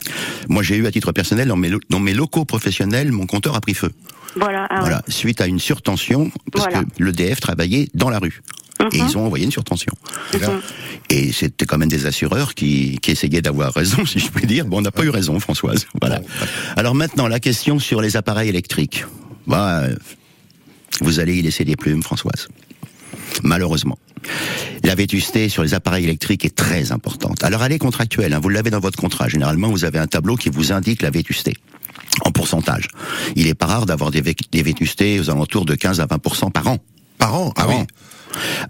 Moi, 0.50 0.64
j'ai 0.64 0.76
eu 0.78 0.86
à 0.88 0.92
titre 0.92 1.12
personnel 1.12 1.48
dans 1.48 1.56
mes, 1.58 1.70
lo- 1.70 1.80
dans 1.90 2.00
mes 2.00 2.14
locaux 2.14 2.46
professionnels, 2.46 3.12
mon 3.12 3.26
compteur 3.26 3.56
a 3.56 3.62
pris 3.62 3.74
feu. 3.74 3.92
Voilà. 4.36 4.68
ah 4.70 4.80
Voilà, 4.82 5.02
suite 5.10 5.42
à 5.42 5.48
une 5.48 5.60
surtension, 5.60 6.32
parce 6.52 6.66
Voilà. 6.68 6.84
que 6.86 7.04
l'EDF 7.04 7.40
travaillait 7.42 7.90
dans 7.94 8.10
la 8.10 8.20
rue. 8.20 8.42
Et 8.94 8.98
Mhm. 9.00 9.08
ils 9.10 9.18
ont 9.18 9.26
envoyé 9.26 9.46
une 9.46 9.52
surtension. 9.52 9.94
Et 11.10 11.32
c'était 11.34 11.66
quand 11.66 11.78
même 11.78 11.90
des 11.90 12.06
assureurs 12.06 12.56
qui, 12.56 12.98
qui 13.02 13.12
essayaient 13.12 13.42
d'avoir 13.42 13.74
raison, 13.74 14.06
si 14.06 14.20
je 14.20 14.30
puis 14.32 14.48
dire. 14.48 14.66
Bon, 14.66 14.78
on 14.78 14.82
n'a 14.82 14.92
pas 14.92 15.04
eu 15.04 15.10
raison, 15.10 15.40
Françoise. 15.40 15.86
Voilà. 16.00 16.22
Alors 16.78 16.96
maintenant, 16.96 17.28
la 17.28 17.40
question 17.40 17.80
sur 17.80 18.02
les 18.02 18.16
appareils 18.18 18.50
électriques. 18.50 19.06
Bah, 19.48 19.84
vous 21.00 21.20
allez 21.20 21.38
y 21.38 21.42
laisser 21.42 21.64
des 21.66 21.76
plumes, 21.76 22.04
Françoise. 22.04 22.48
Malheureusement. 23.44 23.98
La 24.84 24.94
vétusté 24.96 25.50
sur 25.50 25.64
les 25.64 25.74
appareils 25.74 26.04
électriques 26.04 26.46
est 26.46 26.56
très 26.56 26.92
importante. 26.92 27.44
Alors 27.44 27.64
elle 27.64 27.72
est 27.72 27.80
contractuelle, 27.80 28.34
hein, 28.34 28.40
vous 28.42 28.50
l'avez 28.50 28.70
dans 28.70 28.80
votre 28.80 29.00
contrat. 29.00 29.28
Généralement, 29.28 29.70
vous 29.70 29.84
avez 29.86 29.98
un 30.00 30.08
tableau 30.08 30.36
qui 30.36 30.50
vous 30.50 30.72
indique 30.72 31.02
la 31.02 31.10
vétusté 31.10 31.56
en 32.26 32.32
pourcentage. 32.32 32.88
Il 33.36 33.48
est 33.48 33.54
pas 33.56 33.66
rare 33.68 33.86
d'avoir 33.86 34.12
des, 34.12 34.22
vé- 34.22 34.36
des 34.52 34.62
vétustés 34.64 35.20
aux 35.20 35.30
alentours 35.30 35.66
de 35.66 35.74
15 35.76 36.02
à 36.02 36.06
20% 36.06 36.52
par 36.52 36.68
an 36.68 36.78
par 37.18 37.36
an? 37.36 37.54
Ah 37.56 37.68
oui. 37.68 37.76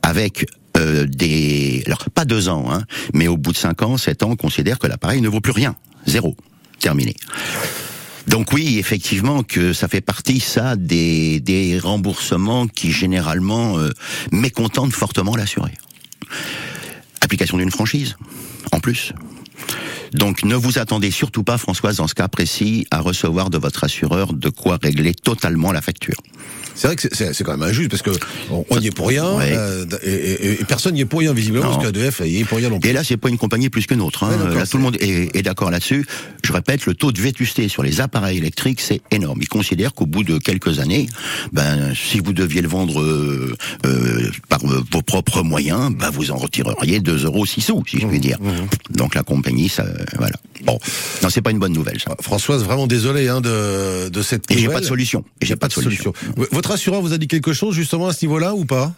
Avec 0.03 0.45
euh, 0.77 1.05
des... 1.05 1.83
Alors, 1.85 2.09
pas 2.13 2.25
deux 2.25 2.49
ans, 2.49 2.65
hein, 2.71 2.83
mais 3.13 3.27
au 3.27 3.37
bout 3.37 3.51
de 3.53 3.57
cinq 3.57 3.81
ans, 3.81 3.97
sept 3.97 4.23
ans, 4.23 4.29
on 4.31 4.35
considère 4.35 4.77
que 4.79 4.87
l'appareil 4.87 5.21
ne 5.21 5.29
vaut 5.29 5.39
plus 5.41 5.51
rien. 5.53 5.75
Zéro. 6.05 6.35
Terminé. 6.79 7.15
Donc 8.27 8.53
oui, 8.53 8.77
effectivement, 8.77 9.43
que 9.43 9.73
ça 9.73 9.87
fait 9.87 10.01
partie, 10.01 10.39
ça, 10.39 10.75
des, 10.75 11.39
des 11.39 11.79
remboursements 11.79 12.67
qui, 12.67 12.91
généralement, 12.91 13.77
euh, 13.79 13.89
mécontentent 14.31 14.93
fortement 14.93 15.35
l'assuré. 15.35 15.71
Application 17.21 17.57
d'une 17.57 17.71
franchise, 17.71 18.15
en 18.71 18.79
plus. 18.79 19.13
Donc 20.13 20.43
ne 20.43 20.55
vous 20.55 20.77
attendez 20.79 21.11
surtout 21.11 21.43
pas, 21.43 21.57
Françoise, 21.57 21.97
dans 21.97 22.07
ce 22.07 22.15
cas 22.15 22.27
précis, 22.27 22.85
à 22.91 22.99
recevoir 22.99 23.49
de 23.49 23.57
votre 23.57 23.83
assureur 23.83 24.33
de 24.33 24.49
quoi 24.49 24.77
régler 24.81 25.13
totalement 25.13 25.71
la 25.71 25.81
facture. 25.81 26.15
C'est 26.73 26.87
vrai 26.87 26.95
que 26.95 27.07
c'est- 27.13 27.43
quand 27.43 27.57
même 27.57 27.67
injuste 27.69 27.89
parce 27.89 28.01
que 28.01 28.11
on 28.49 28.65
on 28.69 28.79
y 28.79 28.87
est 28.87 28.91
pour 28.95 29.09
rien 29.09 29.29
Ouais. 29.35 29.51
euh, 29.51 29.85
et, 30.03 30.09
et- 30.09 30.61
et 30.61 30.63
personne 30.63 30.93
n'y 30.93 31.01
est 31.01 31.05
pour 31.05 31.19
rien 31.19 31.33
visiblement 31.33 31.65
Non. 31.65 31.71
parce 31.77 31.85
qu'EDF 31.85 32.21
y 32.25 32.37
est 32.39 32.45
pour 32.45 32.57
rien 32.59 32.69
non 32.69 32.79
plus. 32.79 32.89
Et 32.89 32.93
là, 32.93 33.03
c'est 33.03 33.17
pas 33.17 33.27
une 33.29 33.37
compagnie 33.37 33.69
plus 33.69 33.85
qu'une 33.87 33.99
autre. 34.01 34.23
Hein. 34.23 34.31
Ouais, 34.31 34.37
d'accord, 34.37 34.55
là, 34.55 34.65
tout 34.65 34.77
le 34.77 34.83
monde 34.83 34.95
est, 35.01 35.35
est 35.35 35.41
d'accord 35.41 35.69
là-dessus. 35.69 36.05
Je 36.45 36.53
répète, 36.53 36.85
le 36.85 36.93
taux 36.95 37.11
de 37.11 37.21
vétusté 37.21 37.67
sur 37.67 37.83
les 37.83 37.99
appareils 37.99 38.37
électriques, 38.37 38.79
c'est 38.79 39.01
énorme. 39.11 39.39
Ils 39.41 39.49
considèrent 39.49 39.93
qu'au 39.93 40.05
bout 40.05 40.23
de 40.23 40.37
quelques 40.37 40.79
années, 40.79 41.07
ben, 41.51 41.93
si 41.93 42.19
vous 42.19 42.31
deviez 42.33 42.61
le 42.61 42.69
vendre 42.69 43.01
euh, 43.01 43.53
euh, 43.85 44.31
par 44.47 44.59
vos 44.65 45.01
propres 45.01 45.43
moyens, 45.43 45.91
ben, 45.93 46.09
vous 46.09 46.31
en 46.31 46.37
retireriez 46.37 47.01
2 47.01 47.25
euros 47.25 47.45
6 47.45 47.61
sous, 47.61 47.83
si 47.85 47.99
je 47.99 48.05
Mmh, 48.05 48.09
puis 48.09 48.19
dire. 48.19 48.37
Donc 48.91 49.13
la 49.15 49.23
compagnie, 49.23 49.67
ça, 49.67 49.85
voilà. 50.17 50.35
Bon, 50.63 50.77
non, 51.23 51.29
c'est 51.29 51.41
pas 51.41 51.51
une 51.51 51.59
bonne 51.59 51.73
nouvelle, 51.73 51.99
ça. 51.99 52.15
Françoise, 52.21 52.63
vraiment 52.63 52.87
désolé 52.87 53.27
hein, 53.29 53.41
de, 53.41 54.09
de 54.09 54.21
cette 54.21 54.49
Et 54.51 54.55
j'ai 54.55 54.61
nouvelle. 54.63 54.75
pas 54.77 54.81
de 54.81 54.85
solution. 54.85 55.23
Et 55.41 55.45
j'ai 55.45 55.55
pas 55.55 55.67
de 55.67 55.73
solution. 55.73 56.13
Votre 56.51 56.71
assureur 56.71 57.01
vous 57.01 57.13
a 57.13 57.17
dit 57.17 57.27
quelque 57.27 57.53
chose 57.53 57.73
justement 57.75 58.07
à 58.07 58.13
ce 58.13 58.23
niveau-là 58.25 58.53
ou 58.53 58.65
pas? 58.65 58.93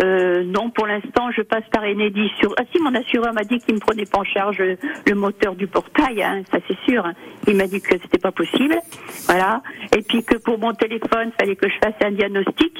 Euh, 0.00 0.22
euh, 0.22 0.44
non, 0.44 0.70
pour 0.70 0.86
l'instant, 0.86 1.30
je 1.36 1.42
passe 1.42 1.64
par 1.72 1.82
Enedis. 1.84 2.30
Sur... 2.38 2.54
Ah 2.58 2.62
si, 2.72 2.80
mon 2.80 2.94
assureur 2.94 3.32
m'a 3.32 3.44
dit 3.44 3.58
qu'il 3.58 3.74
me 3.74 3.80
prenait 3.80 4.06
pas 4.06 4.20
en 4.20 4.24
charge 4.24 4.58
le 4.58 5.14
moteur 5.14 5.54
du 5.54 5.66
portail, 5.66 6.22
hein, 6.22 6.42
ça 6.50 6.58
c'est 6.68 6.78
sûr. 6.88 7.04
hein. 7.04 7.14
Il 7.48 7.56
m'a 7.56 7.66
dit 7.66 7.80
que 7.80 7.90
c'était 7.90 8.18
pas 8.18 8.30
possible, 8.32 8.76
voilà. 9.26 9.62
Et 9.96 10.02
puis 10.02 10.22
que 10.22 10.36
pour 10.36 10.58
mon 10.58 10.72
téléphone, 10.74 11.32
fallait 11.38 11.56
que 11.56 11.68
je 11.68 11.74
fasse 11.82 11.94
un 12.04 12.12
diagnostic. 12.12 12.78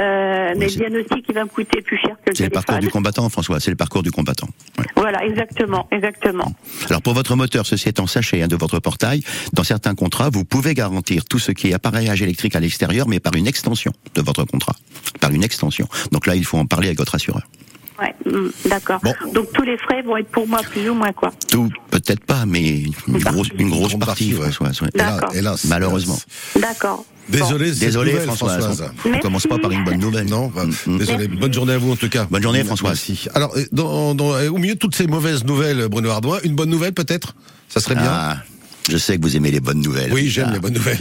Euh, 0.00 0.54
mais 0.56 0.66
le 0.66 0.70
diagnostic, 0.70 1.24
il 1.28 1.34
va 1.34 1.44
me 1.44 1.48
coûter 1.48 1.82
plus 1.82 1.98
cher 1.98 2.16
que 2.24 2.30
le 2.30 2.36
C'est 2.36 2.44
le 2.44 2.50
parcours 2.50 2.78
du 2.78 2.90
combattant, 2.90 3.28
François. 3.28 3.60
C'est 3.60 3.70
le 3.70 3.76
parcours 3.76 4.02
du 4.02 4.10
combattant. 4.10 4.48
Ouais. 4.78 4.84
Voilà, 4.96 5.24
exactement, 5.24 5.88
exactement. 5.90 6.52
Alors 6.88 7.02
pour 7.02 7.14
votre 7.14 7.34
moteur, 7.34 7.66
ceci 7.66 7.88
étant 7.88 8.06
sachez 8.06 8.42
hein, 8.42 8.48
de 8.48 8.56
votre 8.56 8.78
portail, 8.78 9.22
dans 9.52 9.64
certains 9.64 9.94
contrats, 9.94 10.30
vous 10.30 10.44
pouvez 10.44 10.74
garantir 10.74 11.24
tout 11.24 11.38
ce 11.38 11.52
qui 11.52 11.68
est 11.70 11.74
appareillage 11.74 12.22
électrique 12.22 12.54
à 12.54 12.60
l'extérieur, 12.60 13.08
mais 13.08 13.20
par 13.20 13.34
une 13.34 13.46
extension 13.46 13.92
de 14.14 14.22
votre 14.22 14.44
contrat, 14.44 14.74
par 15.20 15.32
une 15.32 15.42
extension. 15.42 15.88
Donc 16.12 16.26
là, 16.26 16.36
il 16.38 16.44
faut 16.44 16.58
en 16.58 16.66
parler 16.66 16.88
avec 16.88 16.98
votre 16.98 17.14
assureur. 17.14 17.42
Ouais, 18.00 18.14
mm, 18.26 18.68
d'accord. 18.68 19.00
Bon. 19.02 19.12
Donc 19.34 19.52
tous 19.52 19.62
les 19.62 19.76
frais 19.76 20.02
vont 20.02 20.16
être 20.16 20.28
pour 20.28 20.46
moi 20.46 20.60
plus 20.62 20.88
ou 20.88 20.94
moins 20.94 21.12
quoi. 21.12 21.32
Tout, 21.50 21.68
peut-être 21.90 22.24
pas, 22.24 22.46
mais 22.46 22.82
une 23.08 23.18
grosse, 23.18 23.48
une 23.58 23.70
grosse 23.70 23.88
grande 23.88 24.04
partie, 24.06 24.32
partie, 24.34 24.62
ouais. 24.62 24.88
D'accord. 24.94 25.34
hélas, 25.34 25.64
Malheureusement. 25.64 26.16
D'accord. 26.60 27.04
Désolé, 27.28 27.72
Désolé, 27.72 28.12
nouvelle, 28.12 28.26
Françoise. 28.26 28.64
Françoise. 28.64 28.90
On 29.04 29.08
ne 29.10 29.18
commence 29.18 29.46
pas 29.46 29.58
par 29.58 29.70
une 29.72 29.84
bonne 29.84 29.98
nouvelle. 29.98 30.26
Non, 30.28 30.46
bah, 30.54 30.64
Mm, 30.64 30.92
mm. 30.94 30.98
désolé. 30.98 31.28
Bonne 31.28 31.52
journée 31.52 31.72
à 31.74 31.78
vous 31.78 31.90
en 31.92 31.96
tout 31.96 32.08
cas. 32.08 32.26
Bonne 32.30 32.42
journée, 32.42 32.62
Françoise. 32.64 33.04
Merci. 33.08 33.28
Alors, 33.34 33.54
dans, 33.72 34.14
dans- 34.14 34.38
au 34.48 34.56
milieu 34.58 34.74
de 34.74 34.78
toutes 34.78 34.94
ces 34.94 35.06
mauvaises 35.08 35.44
nouvelles, 35.44 35.88
Bruno 35.88 36.08
Ardouin, 36.10 36.38
une 36.44 36.54
bonne 36.54 36.70
nouvelle 36.70 36.94
peut-être? 36.94 37.34
Ça 37.68 37.80
serait 37.80 37.96
bien? 37.96 38.38
Je 38.88 38.96
sais 38.96 39.16
que 39.18 39.22
vous 39.22 39.36
aimez 39.36 39.50
les 39.50 39.60
bonnes 39.60 39.80
nouvelles. 39.82 40.12
oui, 40.12 40.28
j'aime 40.28 40.52
les 40.52 40.60
bonnes 40.60 40.74
nouvelles. 40.74 40.98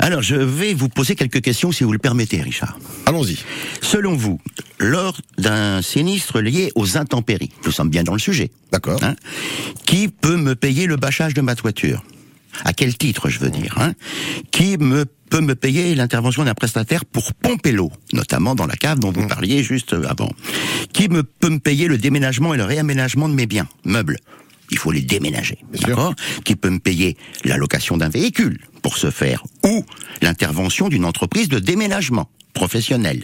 Alors, 0.00 0.20
je 0.22 0.34
vais 0.34 0.74
vous 0.74 0.88
poser 0.88 1.14
quelques 1.14 1.40
questions, 1.40 1.70
si 1.72 1.84
vous 1.84 1.92
le 1.92 1.98
permettez, 1.98 2.42
Richard. 2.42 2.78
Allons-y. 3.06 3.38
Selon 3.80 4.14
vous, 4.16 4.40
lors 4.78 5.16
d'un 5.38 5.80
sinistre 5.80 6.40
lié 6.40 6.72
aux 6.74 6.96
intempéries, 6.98 7.50
nous 7.64 7.70
sommes 7.72 7.88
bien 7.90 8.02
dans 8.02 8.12
le 8.12 8.18
sujet, 8.18 8.50
D'accord. 8.72 9.02
hein, 9.02 9.14
qui 9.86 10.08
peut 10.08 10.36
me 10.36 10.54
payer 10.54 10.86
le 10.86 10.96
bâchage 10.96 11.34
de 11.34 11.40
ma 11.40 11.54
toiture? 11.54 12.02
À 12.64 12.72
quel 12.72 12.96
titre, 12.96 13.28
je 13.30 13.38
veux 13.40 13.50
dire 13.50 13.74
hein? 13.78 13.94
Qui 14.50 14.76
me 14.78 15.06
peut 15.30 15.40
me 15.40 15.54
payer 15.56 15.94
l'intervention 15.96 16.44
d'un 16.44 16.54
prestataire 16.54 17.04
pour 17.04 17.34
pomper 17.34 17.72
l'eau, 17.72 17.90
notamment 18.12 18.54
dans 18.54 18.66
la 18.66 18.76
cave 18.76 19.00
dont 19.00 19.10
Mmh. 19.10 19.14
vous 19.22 19.26
parliez 19.26 19.62
juste 19.64 19.92
avant? 20.06 20.30
Qui 20.92 21.08
me 21.08 21.22
peut 21.24 21.48
me 21.48 21.58
payer 21.58 21.88
le 21.88 21.98
déménagement 21.98 22.54
et 22.54 22.56
le 22.56 22.64
réaménagement 22.64 23.28
de 23.28 23.34
mes 23.34 23.46
biens, 23.46 23.66
meubles? 23.84 24.18
Il 24.74 24.78
faut 24.78 24.90
les 24.90 25.02
déménager, 25.02 25.58
d'accord 25.72 26.14
Qui 26.44 26.56
peut 26.56 26.68
me 26.68 26.80
payer 26.80 27.16
la 27.44 27.56
location 27.56 27.96
d'un 27.96 28.08
véhicule 28.08 28.58
pour 28.82 28.98
ce 28.98 29.12
faire, 29.12 29.44
ou 29.64 29.84
l'intervention 30.20 30.88
d'une 30.88 31.04
entreprise 31.04 31.48
de 31.48 31.60
déménagement 31.60 32.28
professionnel, 32.54 33.22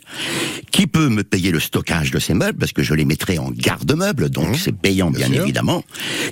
qui 0.71 0.87
peut 0.87 1.09
me 1.09 1.25
payer 1.25 1.51
le 1.51 1.59
stockage 1.59 2.13
de 2.13 2.21
ces 2.21 2.35
meubles, 2.35 2.57
parce 2.57 2.73
que 2.73 2.85
je 2.85 2.95
les 2.95 3.05
mettrai 3.05 3.39
en 3.39 3.51
garde-meubles, 3.51 4.31
donc 4.31 4.57
c'est 4.57 4.73
payant 4.73 5.11
Mmh. 5.11 5.15
Bien 5.15 5.33
évidemment, 5.33 5.83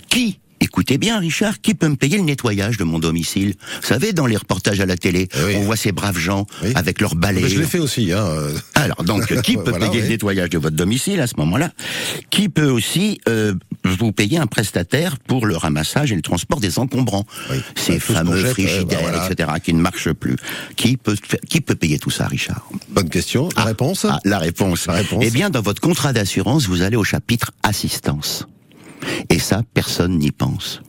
qui 0.09 0.39
Écoutez 0.61 0.99
bien, 0.99 1.19
Richard, 1.21 1.61
qui 1.61 1.75
peut 1.75 1.89
me 1.89 1.97
payer 1.97 2.17
le 2.19 2.25
nettoyage 2.25 2.77
de 2.79 2.85
mon 2.85 2.99
domicile? 2.99 3.55
Vous 3.81 3.87
savez, 3.87 4.13
dans 4.13 4.27
les 4.27 4.37
reportages 4.37 4.81
à 4.81 4.87
la 4.87 4.97
télé, 4.97 5.29
oui. 5.47 5.55
on 5.57 5.61
voit 5.63 5.77
ces 5.77 5.93
braves 5.93 6.19
gens 6.19 6.47
Oui. 6.65 6.73
avec 6.75 7.01
leurs 7.01 7.15
balais. 7.15 7.43
Mais 7.43 7.49
je 7.49 7.61
l'ai 7.61 7.67
fait 7.67 7.79
aussi. 7.79 8.13
Hein. 8.13 8.25
euh, 8.27 8.53
Alors, 8.75 9.03
donc, 9.05 9.41
qui 9.43 9.57
peut 9.57 9.71
Voilà, 9.71 9.87
payer 9.87 9.99
oui. 10.01 10.07
le 10.07 10.09
nettoyage 10.15 10.51
de 10.51 10.59
votre 10.59 10.77
domicile 10.77 11.21
à 11.21 11.27
ce 11.27 11.35
moment-là? 11.39 11.71
Qui 12.31 12.49
peut 12.49 12.69
aussi 12.69 13.21
euh, 13.29 13.55
vous 13.85 14.13
payer 14.13 14.39
un 14.39 14.47
prestataire 14.47 15.19
pour 15.19 15.47
le 15.47 15.57
ramassage 15.57 16.11
et 16.13 16.17
le 16.17 16.23
transport 16.23 16.59
des 16.61 16.79
encombrants? 16.79 17.25
Oui. 17.51 17.59
Ces 17.77 17.95
Bah, 17.99 18.05
ce 18.07 18.13
fameux 18.13 18.37
jette, 18.37 18.47
ouais, 18.47 18.51
frigidaires, 18.67 19.03
bah, 19.03 19.09
voilà. 19.11 19.29
etc., 19.31 19.49
qui 19.63 19.75
ne 19.75 19.81
marchent 19.81 20.13
plus. 20.13 20.37
Qui 20.77 20.97
peut, 20.97 21.17
qui 21.49 21.61
peut 21.61 21.77
payer 21.77 21.99
tout 21.99 22.11
ça, 22.11 22.27
Richard? 22.27 22.69
Bonne 22.91 23.09
question. 23.11 23.49
La 23.57 23.65
réponse? 23.65 24.07
Ah, 24.09 24.19
la 24.25 24.39
réponse. 24.39 24.87
La 24.87 24.95
réponse. 24.95 25.23
Eh 25.25 25.31
bien, 25.31 25.51
dans 25.51 25.63
votre 25.63 25.81
contrat 25.81 26.13
d'assurance, 26.13 26.67
vous 26.67 26.83
allez 26.83 26.97
au 26.97 27.05
chapitre 27.05 27.53
assistance. 27.63 28.47
Et 29.31 29.39
ça, 29.39 29.63
personne 29.75 30.19
n'y 30.19 30.31
pense. 30.31 30.81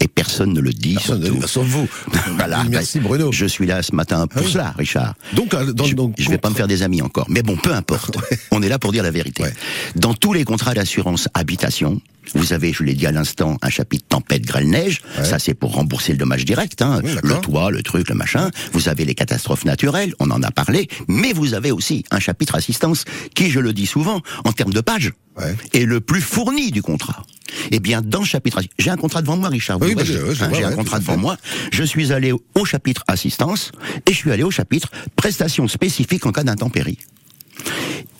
Et 0.00 0.08
personne 0.08 0.52
ne 0.54 0.60
le 0.60 0.72
dit. 0.72 0.94
Personne, 0.94 1.24
surtout. 1.24 1.46
sauf 1.46 1.66
vous. 1.66 1.88
Voilà. 2.36 2.64
Merci 2.70 3.00
Bruno. 3.00 3.32
Je 3.32 3.46
suis 3.46 3.66
là 3.66 3.82
ce 3.82 3.94
matin 3.94 4.26
pour 4.26 4.42
oui. 4.42 4.50
cela, 4.50 4.72
Richard. 4.78 5.14
Donc, 5.34 5.52
euh, 5.52 5.72
dans, 5.72 5.84
je, 5.84 5.94
donc, 5.94 6.14
je 6.18 6.30
vais 6.30 6.38
pas 6.38 6.48
me 6.48 6.54
faire 6.54 6.68
des 6.68 6.82
amis 6.82 7.02
encore. 7.02 7.26
Mais 7.28 7.42
bon, 7.42 7.56
peu 7.56 7.72
importe. 7.74 8.16
On 8.50 8.62
est 8.62 8.68
là 8.68 8.78
pour 8.78 8.92
dire 8.92 9.02
la 9.02 9.10
vérité. 9.10 9.42
Ouais. 9.42 9.52
Dans 9.96 10.14
tous 10.14 10.32
les 10.32 10.44
contrats 10.44 10.72
d'assurance 10.74 11.28
habitation, 11.34 12.00
vous 12.34 12.52
avez, 12.52 12.72
je 12.72 12.82
l'ai 12.84 12.94
dit 12.94 13.06
à 13.06 13.12
l'instant, 13.12 13.56
un 13.62 13.70
chapitre 13.70 14.04
tempête, 14.08 14.42
grêle, 14.42 14.68
neige. 14.68 15.00
Ouais. 15.18 15.24
Ça, 15.24 15.38
c'est 15.38 15.54
pour 15.54 15.74
rembourser 15.74 16.12
le 16.12 16.18
dommage 16.18 16.44
direct. 16.44 16.82
Hein. 16.82 17.00
Oui, 17.02 17.10
le 17.22 17.34
toit, 17.40 17.70
le 17.70 17.82
truc, 17.82 18.08
le 18.08 18.14
machin. 18.14 18.50
Vous 18.72 18.88
avez 18.88 19.04
les 19.04 19.14
catastrophes 19.14 19.64
naturelles. 19.64 20.14
On 20.20 20.30
en 20.30 20.42
a 20.42 20.50
parlé. 20.50 20.88
Mais 21.08 21.32
vous 21.32 21.54
avez 21.54 21.70
aussi 21.72 22.04
un 22.10 22.20
chapitre 22.20 22.54
assistance 22.54 23.04
qui, 23.34 23.50
je 23.50 23.60
le 23.60 23.72
dis 23.72 23.86
souvent, 23.86 24.20
en 24.44 24.52
termes 24.52 24.72
de 24.72 24.80
pages, 24.80 25.12
Ouais. 25.36 25.54
est 25.72 25.86
le 25.86 26.00
plus 26.00 26.20
fourni 26.20 26.70
du 26.70 26.82
contrat. 26.82 27.22
Eh 27.70 27.78
bien, 27.78 28.02
dans 28.02 28.18
le 28.18 28.24
chapitre, 28.26 28.60
j'ai 28.78 28.90
un 28.90 28.96
contrat 28.96 29.22
devant 29.22 29.36
moi, 29.36 29.48
Richard. 29.48 29.80
Oui, 29.80 29.94
bah, 29.94 30.02
hein, 30.02 30.50
j'ai 30.52 30.64
un 30.64 30.72
contrat 30.72 30.98
devant 30.98 31.16
moi. 31.16 31.36
Je 31.72 31.82
suis 31.84 32.12
allé 32.12 32.32
au 32.32 32.64
chapitre 32.64 33.04
assistance 33.08 33.72
et 34.06 34.12
je 34.12 34.16
suis 34.16 34.32
allé 34.32 34.42
au 34.42 34.50
chapitre 34.50 34.90
prestations 35.16 35.66
spécifiques 35.68 36.26
en 36.26 36.32
cas 36.32 36.42
d'intempérie. 36.44 36.98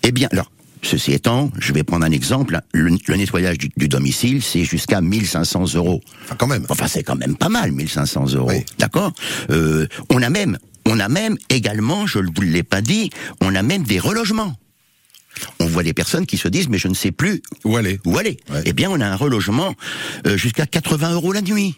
Eh 0.03 0.11
bien, 0.11 0.29
alors, 0.31 0.51
ceci 0.81 1.13
étant, 1.13 1.51
je 1.59 1.73
vais 1.73 1.83
prendre 1.83 2.05
un 2.05 2.11
exemple. 2.11 2.59
Le, 2.73 2.89
le 3.07 3.15
nettoyage 3.15 3.57
du, 3.57 3.69
du 3.75 3.87
domicile, 3.87 4.41
c'est 4.41 4.63
jusqu'à 4.63 5.01
1500 5.01 5.75
euros. 5.75 6.01
Enfin, 6.23 6.35
quand 6.37 6.47
même. 6.47 6.65
Enfin, 6.69 6.87
c'est 6.87 7.03
quand 7.03 7.15
même 7.15 7.35
pas 7.35 7.49
mal, 7.49 7.71
1500 7.71 8.33
euros. 8.35 8.49
Oui. 8.49 8.65
D'accord 8.77 9.13
euh, 9.49 9.87
On 10.09 10.21
a 10.21 10.29
même, 10.29 10.57
on 10.85 10.99
a 10.99 11.09
même 11.09 11.37
également, 11.49 12.07
je 12.07 12.19
ne 12.19 12.27
vous 12.33 12.41
l'ai 12.41 12.63
pas 12.63 12.81
dit, 12.81 13.09
on 13.41 13.55
a 13.55 13.61
même 13.61 13.83
des 13.83 13.99
relogements. 13.99 14.55
On 15.59 15.65
voit 15.65 15.83
des 15.83 15.93
personnes 15.93 16.25
qui 16.25 16.37
se 16.37 16.47
disent, 16.47 16.67
mais 16.67 16.77
je 16.77 16.87
ne 16.87 16.93
sais 16.93 17.11
plus 17.11 17.41
Où 17.63 17.77
aller 17.77 17.99
où 18.05 18.17
aller. 18.17 18.37
Ouais. 18.49 18.63
Eh 18.65 18.73
bien, 18.73 18.89
on 18.91 18.99
a 18.99 19.07
un 19.07 19.15
relogement 19.15 19.75
euh, 20.27 20.37
jusqu'à 20.37 20.65
80 20.65 21.13
euros 21.13 21.31
la 21.31 21.41
nuit. 21.41 21.75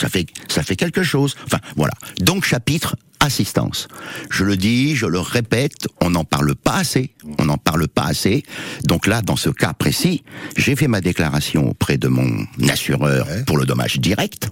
Ça 0.00 0.08
fait, 0.08 0.26
ça 0.48 0.62
fait 0.62 0.76
quelque 0.76 1.02
chose. 1.02 1.36
Enfin, 1.44 1.58
voilà. 1.76 1.92
Donc, 2.18 2.44
chapitre 2.44 2.96
assistance. 3.22 3.88
Je 4.30 4.44
le 4.44 4.56
dis, 4.56 4.96
je 4.96 5.06
le 5.06 5.20
répète, 5.20 5.86
on 6.00 6.10
n'en 6.10 6.24
parle 6.24 6.54
pas 6.54 6.74
assez. 6.76 7.10
On 7.38 7.44
n'en 7.44 7.56
parle 7.56 7.88
pas 7.88 8.04
assez. 8.04 8.42
Donc 8.84 9.06
là, 9.06 9.22
dans 9.22 9.36
ce 9.36 9.48
cas 9.50 9.72
précis, 9.72 10.22
j'ai 10.56 10.76
fait 10.76 10.88
ma 10.88 11.00
déclaration 11.00 11.68
auprès 11.70 11.96
de 11.98 12.08
mon 12.08 12.46
assureur 12.68 13.26
Ouais. 13.26 13.44
pour 13.44 13.56
le 13.58 13.64
dommage 13.66 13.98
direct. 13.98 14.48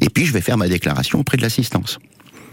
Et 0.00 0.08
puis, 0.10 0.26
je 0.26 0.32
vais 0.32 0.40
faire 0.40 0.58
ma 0.58 0.68
déclaration 0.68 1.18
auprès 1.20 1.36
de 1.36 1.42
l'assistance. 1.42 1.98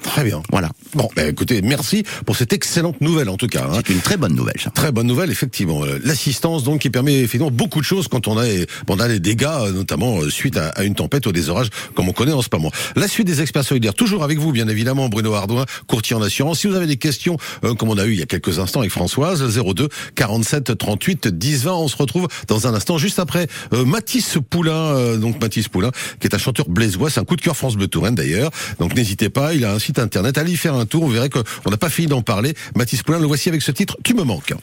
Très 0.04 0.24
bien. 0.24 0.42
Voilà. 0.52 0.70
Bon, 0.96 1.08
ben, 1.16 1.30
écoutez, 1.30 1.62
merci 1.62 2.04
pour 2.26 2.36
cette 2.36 2.54
excellente 2.54 3.00
nouvelle 3.02 3.30
en 3.30 3.38
tout 3.38 3.48
cas. 3.48 3.68
hein. 3.72 3.82
C'est 3.86 3.94
une 3.94 4.00
très 4.02 4.18
bonne 4.18 4.34
nouvelle, 4.34 4.56
ça. 4.64 4.70
Très 4.72 4.92
bonne 4.92 5.08
nouvelle, 5.08 5.30
effectivement. 5.30 5.84
Euh, 5.84 6.00
L'assistance, 6.04 6.64
donc, 6.64 6.82
qui 6.82 6.90
permet 6.90 7.16
effectivement 7.20 7.52
beaucoup 7.52 7.80
de 7.80 7.86
choses 7.86 8.08
quand 8.08 8.28
on 8.28 8.38
a, 8.40 8.46
on 8.88 9.00
a 9.00 9.08
des 9.08 9.20
dégâts, 9.20 9.44
euh, 9.46 9.72
notamment 9.72 10.20
euh, 10.22 10.30
suite 10.30 10.58
à, 10.58 10.70
à 10.70 10.84
une 10.84 10.96
tempête 10.96 11.26
ou 11.28 11.32
des 11.32 11.50
orages, 11.50 11.70
comme 11.96 12.10
on 12.10 12.14
connaît 12.14 12.32
en 12.32 12.42
ce 12.42 12.48
moment. 12.52 12.72
La 12.96 13.08
suite 13.08 13.28
des 13.28 13.42
experts 13.42 13.66
solidaires, 13.66 13.94
toujours 13.94 14.24
avec 14.24 14.40
vous, 14.40 14.52
bien 14.52 14.68
évidemment, 14.68 15.10
Bruno 15.10 15.34
Ardouin, 15.34 15.66
courtier 15.88 16.16
en 16.16 16.22
assurance. 16.22 16.60
Si 16.60 16.68
vous 16.68 16.76
avez 16.76 16.88
des 16.88 16.98
questions, 16.98 17.38
euh, 17.64 17.76
comme 17.76 17.90
on 17.90 17.98
a 17.98 18.06
eu 18.06 18.14
il 18.14 18.20
y 18.20 18.24
a 18.24 18.26
quelques 18.26 18.58
instants 18.60 18.80
avec 18.80 18.92
Françoise, 18.92 19.44
02 19.58 19.90
47 20.16 20.78
38 20.78 21.28
10 21.28 21.64
20, 21.66 21.72
on 21.74 21.88
se 21.88 21.98
retrouve 21.98 22.28
dans 22.48 22.68
un 22.68 22.74
instant, 22.74 22.98
juste 22.98 23.20
après 23.20 23.48
euh, 23.74 23.86
Mathis 23.86 24.38
Poulain, 24.50 24.72
euh, 24.96 25.18
donc 25.18 25.40
Mathis 25.42 25.68
Poulain, 25.68 25.92
qui 26.20 26.28
est 26.28 26.34
un 26.34 26.38
chanteur 26.40 26.68
blésois, 26.70 27.10
c'est 27.10 27.20
un 27.20 27.26
coup 27.26 27.36
de 27.36 27.42
cœur 27.42 27.56
France 27.56 27.76
Bleu 27.76 27.88
Touraine 27.88 28.16
d'ailleurs. 28.16 28.52
Donc 28.80 28.96
n'hésitez 28.96 29.30
pas, 29.30 29.54
il 29.54 29.66
a 29.66 29.74
un 29.74 29.80
internet, 29.98 30.38
allez 30.38 30.52
y 30.52 30.58
faire 30.58 30.76
un 30.76 30.86
tour, 30.86 31.06
vous 31.06 31.12
verrez 31.12 31.30
qu'on 31.30 31.70
n'a 31.70 31.78
pas 31.78 31.90
fini 31.90 32.08
d'en 32.08 32.22
parler. 32.22 32.54
Mathis 32.76 33.02
Poulain, 33.02 33.20
le 33.20 33.28
voici 33.28 33.50
avec 33.50 33.62
ce 33.62 33.72
titre, 33.72 33.98
Tu 34.04 34.14
me 34.14 34.24
manques. 34.24 34.54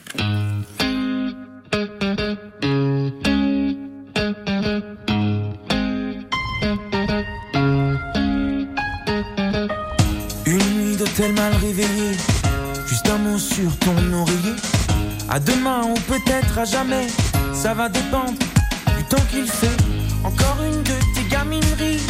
Une 10.47 10.59
nuit 10.79 10.97
d'hôtel 10.97 11.33
mal 11.33 11.53
réveillé, 11.55 12.13
juste 12.87 13.09
un 13.09 13.19
mot 13.19 13.39
sur 13.39 13.77
ton 13.79 14.13
oreiller. 14.13 14.57
À 15.29 15.41
demain 15.41 15.83
ou 15.83 15.95
peut-être 16.07 16.59
à 16.59 16.65
jamais, 16.65 17.09
ça 17.53 17.75
va 17.75 17.89
dépendre 17.89 18.39
du 18.97 19.05
temps 19.05 19.23
qu'il 19.31 19.47
fait. 19.47 19.77
Encore 20.23 20.59
une 20.65 20.83
de 20.83 20.93
tes 21.15 21.29
gamineries 21.29 22.01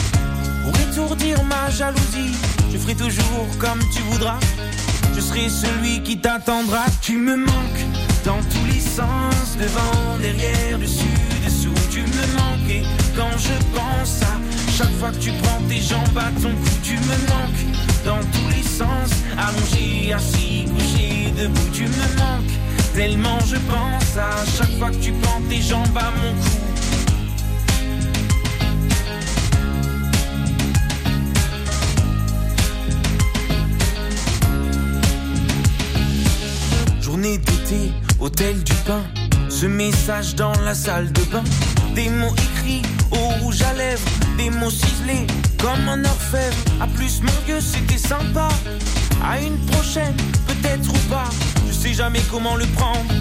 pour 0.64 0.80
étourdir 0.80 1.42
ma 1.44 1.70
jalousie. 1.70 2.34
Je 2.76 2.82
ferai 2.82 2.94
toujours 2.94 3.48
comme 3.58 3.78
tu 3.90 4.02
voudras. 4.02 4.38
Je 5.14 5.20
serai 5.22 5.48
celui 5.48 6.02
qui 6.02 6.18
t'attendra. 6.18 6.84
Tu 7.00 7.16
me 7.16 7.34
manques 7.34 7.84
dans 8.22 8.36
tous 8.36 8.66
les 8.70 8.80
sens, 8.80 9.56
devant, 9.58 10.18
derrière, 10.20 10.78
dessus, 10.78 11.16
dessous. 11.42 11.72
Tu 11.90 12.00
me 12.00 12.26
manques 12.36 12.68
et 12.68 12.82
quand 13.16 13.32
je 13.38 13.54
pense 13.74 14.20
à 14.20 14.36
chaque 14.76 14.92
fois 14.98 15.10
que 15.10 15.16
tu 15.16 15.30
prends 15.42 15.62
tes 15.66 15.80
jambes 15.80 16.18
à 16.18 16.30
ton 16.42 16.50
cou, 16.50 16.70
tu 16.82 16.96
me 16.96 17.16
manques 17.30 17.64
dans 18.04 18.20
tous 18.20 18.48
les 18.54 18.62
sens. 18.62 19.10
Allongé, 19.38 20.12
assis, 20.12 20.66
couché, 20.66 21.32
debout, 21.34 21.70
tu 21.72 21.84
me 21.84 22.18
manques 22.18 22.52
tellement 22.94 23.38
je 23.40 23.56
pense 23.56 24.18
à 24.18 24.44
chaque 24.58 24.78
fois 24.78 24.90
que 24.90 24.96
tu 24.96 25.12
prends 25.22 25.40
tes 25.48 25.62
jambes 25.62 25.96
à 25.96 26.10
mon 26.10 26.32
cou. 26.42 26.65
Hôtel 38.20 38.62
du 38.62 38.74
pain. 38.86 39.02
Ce 39.48 39.66
message 39.66 40.36
dans 40.36 40.52
la 40.60 40.72
salle 40.72 41.10
de 41.10 41.22
bain. 41.32 41.42
Des 41.96 42.08
mots 42.08 42.32
écrits 42.32 42.82
au 43.10 43.42
rouge 43.42 43.60
à 43.62 43.72
lèvres. 43.74 44.08
Des 44.38 44.50
mots 44.50 44.70
ciselés 44.70 45.26
comme 45.60 45.88
un 45.88 46.04
orfèvre. 46.04 46.56
À 46.80 46.86
plus, 46.86 47.20
mon 47.22 47.32
Dieu, 47.44 47.58
c'était 47.60 47.98
sympa. 47.98 48.48
À 49.24 49.40
une 49.40 49.58
prochaine, 49.66 50.14
peut-être 50.46 50.88
ou 50.88 51.10
pas. 51.10 51.28
Je 51.66 51.72
sais 51.72 51.92
jamais 51.92 52.20
comment 52.30 52.54
le 52.54 52.66
prendre. 52.66 53.12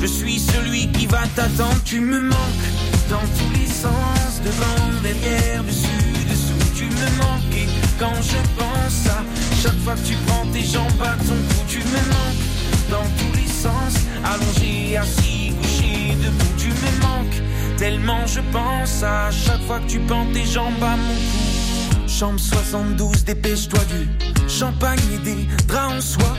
Je 0.00 0.06
suis 0.06 0.38
celui 0.38 0.90
qui 0.92 1.04
va 1.06 1.20
t'attendre. 1.36 1.82
Tu 1.84 2.00
me 2.00 2.20
manques 2.22 2.68
dans 3.10 3.26
tous 3.36 3.60
les 3.60 3.66
sens. 3.66 4.40
Devant, 4.42 5.02
derrière, 5.02 5.62
dessus, 5.64 6.24
dessous. 6.30 6.70
Tu 6.74 6.84
me 6.84 7.18
manques 7.18 7.54
et 7.54 7.68
quand 7.98 8.16
je 8.22 8.40
pense 8.58 9.06
à 9.08 9.22
chaque 9.62 9.78
fois 9.84 9.94
que 9.94 10.06
tu 10.06 10.14
prends 10.26 10.46
tes 10.46 10.64
jambes 10.64 11.02
à 11.02 11.16
ton 11.16 11.34
cou, 11.34 11.64
tu 11.68 11.78
me 11.80 12.08
manques 12.08 12.51
dans 12.92 13.08
tous 13.18 13.36
les 13.36 13.48
sens. 13.48 13.94
Allongé, 14.22 14.96
assis, 14.98 15.52
couché, 15.60 16.14
debout. 16.22 16.54
Tu 16.58 16.68
me 16.68 16.92
manques 17.00 17.42
tellement 17.78 18.24
je 18.26 18.40
pense 18.52 19.02
à 19.02 19.30
chaque 19.30 19.62
fois 19.66 19.80
que 19.80 19.90
tu 19.90 19.98
prends 20.00 20.26
tes 20.32 20.44
jambes 20.44 20.82
à 20.82 20.96
mon 20.96 21.14
cou. 21.14 22.08
Chambre 22.08 22.38
72, 22.38 23.24
dépêche-toi 23.24 23.80
du 23.92 24.48
champagne 24.48 25.00
et 25.14 25.18
des 25.18 25.48
draps 25.66 25.94
en 25.94 26.00
soie. 26.00 26.36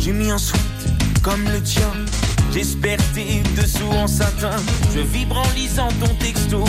J'ai 0.00 0.12
mis 0.12 0.30
un 0.30 0.38
sweat 0.38 0.62
comme 1.22 1.44
le 1.44 1.60
tien. 1.62 1.90
J'espère 2.52 2.98
t'es 3.14 3.42
dessous 3.60 3.90
en 3.90 4.06
satin. 4.06 4.56
Je 4.94 5.00
vibre 5.00 5.38
en 5.38 5.50
lisant 5.56 5.88
ton 6.00 6.14
texto. 6.16 6.64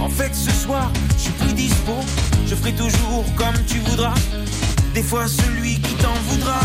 En 0.00 0.08
fait, 0.08 0.34
ce 0.34 0.50
soir, 0.50 0.90
je 1.16 1.22
suis 1.22 1.32
plus 1.32 1.52
dispo. 1.52 1.92
Je 2.46 2.54
ferai 2.54 2.72
toujours 2.72 3.24
comme 3.36 3.54
tu 3.68 3.78
voudras. 3.78 4.14
Des 4.94 5.02
fois, 5.02 5.26
celui 5.28 5.78
qui 5.80 5.94
t'en 5.94 6.14
voudra. 6.28 6.60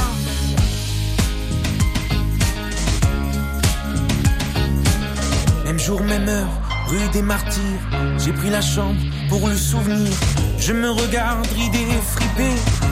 Jour, 5.80 6.04
même 6.04 6.28
heure, 6.28 6.50
rue 6.88 7.08
des 7.14 7.22
Martyrs. 7.22 7.80
J'ai 8.18 8.34
pris 8.34 8.50
la 8.50 8.60
chambre 8.60 9.00
pour 9.30 9.48
le 9.48 9.56
souvenir. 9.56 10.12
Je 10.60 10.74
me 10.74 10.92
regarde 10.92 11.48
ridé, 11.56 11.86
fripé 12.06 12.50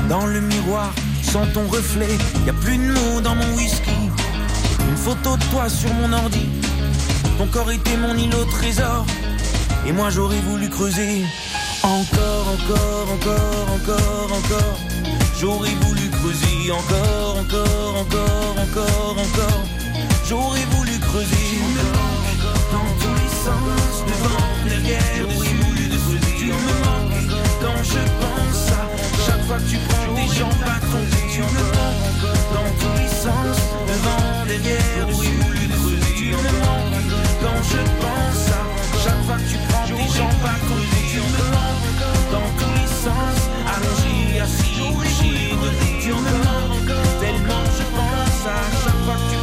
dans 0.08 0.26
le 0.26 0.40
miroir. 0.40 0.94
Sans 1.22 1.46
ton 1.48 1.68
reflet, 1.68 2.18
y 2.46 2.50
a 2.50 2.54
plus 2.54 2.78
de 2.78 2.94
mots 2.94 3.22
dans 3.22 3.36
mon 3.36 3.56
whisky. 3.56 3.92
Une 4.90 4.96
photo 4.96 5.36
de 5.36 5.44
toi 5.52 5.68
sur 5.68 5.94
mon 5.96 6.14
ordi. 6.14 6.48
Ton 7.38 7.48
corps 7.48 7.72
était 7.72 7.98
mon 7.98 8.16
îlot 8.16 8.46
trésor. 8.46 9.06
Et 9.86 9.92
moi 9.92 10.10
j'aurais 10.10 10.40
voulu 10.40 10.70
creuser. 10.70 11.26
Encore, 11.84 12.48
encore, 12.56 13.08
encore, 13.16 13.68
encore, 13.76 14.32
encore. 14.32 14.80
J'aurais 15.40 15.76
voulu 15.82 16.10
creuser. 16.10 16.72
Encore, 16.72 17.38
encore, 17.42 17.98
encore, 18.02 18.56
encore, 18.64 19.18
encore. 19.20 19.64
J'aurais 20.26 20.66
voulu 20.72 20.98
creuser 21.00 21.48
sens 23.48 24.04
devant, 24.12 24.52
derrière, 24.68 25.26
oui, 25.40 25.50
moulu 25.62 25.86
dessous. 25.94 26.20
Tu 26.38 26.48
me 26.52 26.74
manques 26.86 27.24
quand 27.62 27.82
je 27.94 28.04
pense 28.20 28.64
à 28.82 28.84
chaque 29.26 29.44
fois 29.48 29.60
que 29.62 29.70
tu 29.72 29.78
prends 29.88 30.10
des 30.20 30.30
gens 30.38 30.56
patrons. 30.68 31.08
Tu 31.32 31.42
me 31.56 31.64
manques 31.78 32.12
dans 32.56 32.70
tous 32.80 32.96
les 33.02 33.12
sens 33.26 33.58
devant, 33.92 34.28
derrière, 34.52 35.08
oui, 35.20 35.30
moulu 35.40 35.66
dessous. 35.74 36.00
Tu 36.20 36.28
me 36.46 36.52
manques 36.66 37.04
quand 37.44 37.62
je 37.72 37.82
pense 38.04 38.46
à 38.60 38.64
chaque 39.04 39.22
fois 39.26 39.38
que 39.42 39.48
tu 39.52 39.58
prends 39.68 39.88
des 40.00 40.10
gens 40.18 40.34
patrons. 40.44 40.86
Tu 41.12 41.20
me 41.36 41.44
manques 41.56 42.04
dans 42.34 42.50
tous 42.60 42.74
les 42.80 42.92
sens, 43.06 43.40
allongé, 43.74 44.40
assis, 44.44 44.80
couché, 44.96 45.34
redit. 45.62 45.96
Tu 46.04 46.12
me 46.26 46.36
manques 46.48 46.94
tellement 47.22 47.66
je 47.78 47.86
pense 47.98 48.42
à 48.58 48.60
chaque 48.82 49.02
fois 49.06 49.18
que 49.22 49.28
tu 49.32 49.37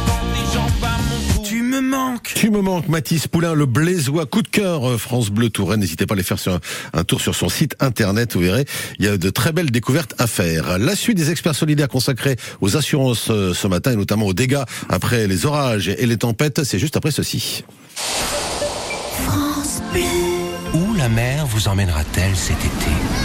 manque, 1.81 2.87
Mathis 2.87 3.27
Poulain, 3.27 3.53
le 3.53 3.65
Blaisois, 3.65 4.25
coup 4.25 4.41
de 4.41 4.47
cœur 4.47 4.89
euh, 4.89 4.97
France 4.97 5.29
Bleu 5.29 5.49
Touraine. 5.49 5.79
N'hésitez 5.79 6.05
pas 6.05 6.13
à 6.13 6.15
aller 6.15 6.23
faire 6.23 6.39
sur 6.39 6.53
un, 6.53 6.59
un 6.93 7.03
tour 7.03 7.21
sur 7.21 7.35
son 7.35 7.49
site 7.49 7.75
internet, 7.79 8.33
vous 8.33 8.41
verrez, 8.41 8.65
il 8.99 9.05
y 9.05 9.07
a 9.07 9.17
de 9.17 9.29
très 9.29 9.51
belles 9.51 9.71
découvertes 9.71 10.13
à 10.17 10.27
faire. 10.27 10.77
La 10.77 10.95
suite 10.95 11.17
des 11.17 11.31
experts 11.31 11.55
solidaires 11.55 11.89
consacrés 11.89 12.35
aux 12.61 12.77
assurances 12.77 13.27
euh, 13.29 13.53
ce 13.53 13.67
matin 13.67 13.91
et 13.91 13.95
notamment 13.95 14.25
aux 14.25 14.33
dégâts 14.33 14.63
après 14.89 15.27
les 15.27 15.45
orages 15.45 15.89
et 15.89 16.05
les 16.05 16.17
tempêtes, 16.17 16.63
c'est 16.63 16.79
juste 16.79 16.97
après 16.97 17.11
ceci. 17.11 17.63
Où 20.73 20.93
la 20.95 21.09
mer 21.09 21.45
vous 21.45 21.67
emmènera-t-elle 21.67 22.35
cet 22.35 22.57
été? 22.57 23.24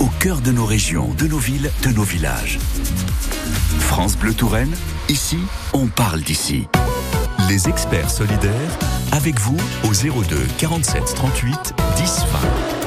au 0.00 0.08
cœur 0.20 0.40
de 0.40 0.50
nos 0.50 0.64
régions, 0.64 1.14
de 1.18 1.26
nos 1.26 1.38
villes, 1.38 1.70
de 1.82 1.90
nos 1.90 2.02
villages. 2.02 2.58
France 3.80 4.16
Bleu 4.16 4.34
Touraine, 4.34 4.74
ici, 5.08 5.38
on 5.72 5.86
parle 5.86 6.20
d'ici. 6.22 6.66
Les 7.48 7.68
experts 7.68 8.10
solidaires, 8.10 8.78
avec 9.12 9.38
vous 9.38 9.56
au 9.84 9.92
02 9.92 10.36
47 10.58 11.14
38 11.14 11.74
10 11.96 12.24
20. 12.32 12.83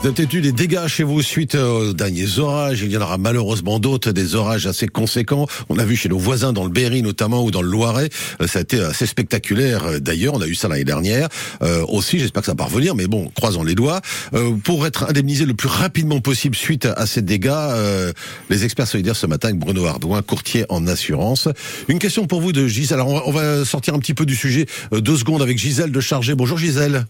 Vous 0.00 0.08
avez 0.08 0.14
peut-être 0.14 0.34
eu 0.34 0.40
des 0.40 0.52
dégâts 0.52 0.86
chez 0.86 1.02
vous 1.02 1.20
suite 1.22 1.56
aux 1.56 1.92
derniers 1.92 2.38
orages. 2.38 2.82
Il 2.82 2.92
y 2.92 2.96
en 2.96 3.00
aura 3.00 3.18
malheureusement 3.18 3.80
d'autres, 3.80 4.12
des 4.12 4.36
orages 4.36 4.66
assez 4.66 4.86
conséquents. 4.86 5.46
On 5.68 5.78
a 5.78 5.84
vu 5.84 5.96
chez 5.96 6.08
nos 6.08 6.18
voisins 6.18 6.52
dans 6.52 6.62
le 6.64 6.70
Berry 6.70 7.02
notamment 7.02 7.42
ou 7.42 7.50
dans 7.50 7.62
le 7.62 7.68
Loiret. 7.68 8.10
Euh, 8.40 8.46
Ça 8.46 8.60
a 8.60 8.62
été 8.62 8.78
assez 8.78 9.06
spectaculaire 9.06 9.84
euh, 9.86 9.98
d'ailleurs. 9.98 10.34
On 10.34 10.40
a 10.42 10.46
eu 10.46 10.54
ça 10.54 10.68
l'année 10.68 10.84
dernière. 10.84 11.28
Euh, 11.62 11.84
aussi, 11.88 12.20
j'espère 12.20 12.42
que 12.42 12.46
ça 12.46 12.54
va 12.56 12.64
revenir, 12.66 12.94
mais 12.94 13.06
bon, 13.08 13.32
croisons 13.34 13.64
les 13.64 13.74
doigts. 13.74 14.00
Euh, 14.34 14.52
pour 14.62 14.86
être 14.86 15.08
indemnisé 15.08 15.44
le 15.44 15.54
plus 15.54 15.68
rapidement 15.68 16.20
possible 16.20 16.54
suite 16.54 16.84
à 16.84 17.06
ces 17.06 17.22
dégâts, 17.22 17.48
euh, 17.50 18.12
les 18.48 18.64
experts 18.64 18.86
solidaires 18.86 19.16
ce 19.16 19.26
matin 19.26 19.48
avec 19.48 19.58
Bruno 19.58 19.86
Ardouin, 19.86 20.22
courtier 20.22 20.66
en 20.68 20.86
assurance. 20.86 21.48
Une 21.88 21.98
question 21.98 22.26
pour 22.26 22.40
vous 22.42 22.52
de 22.52 22.68
Gisèle. 22.68 23.00
Alors 23.00 23.08
on 23.08 23.14
va, 23.14 23.22
on 23.26 23.32
va 23.32 23.64
sortir 23.64 23.94
un 23.94 23.98
petit 23.98 24.14
peu 24.14 24.26
du 24.26 24.36
sujet 24.36 24.66
euh, 24.92 25.00
deux 25.00 25.16
secondes 25.16 25.42
avec 25.42 25.58
Gisèle 25.58 25.90
de 25.90 26.00
Chargé. 26.00 26.34
Bonjour 26.36 26.58
Gisèle. 26.58 27.06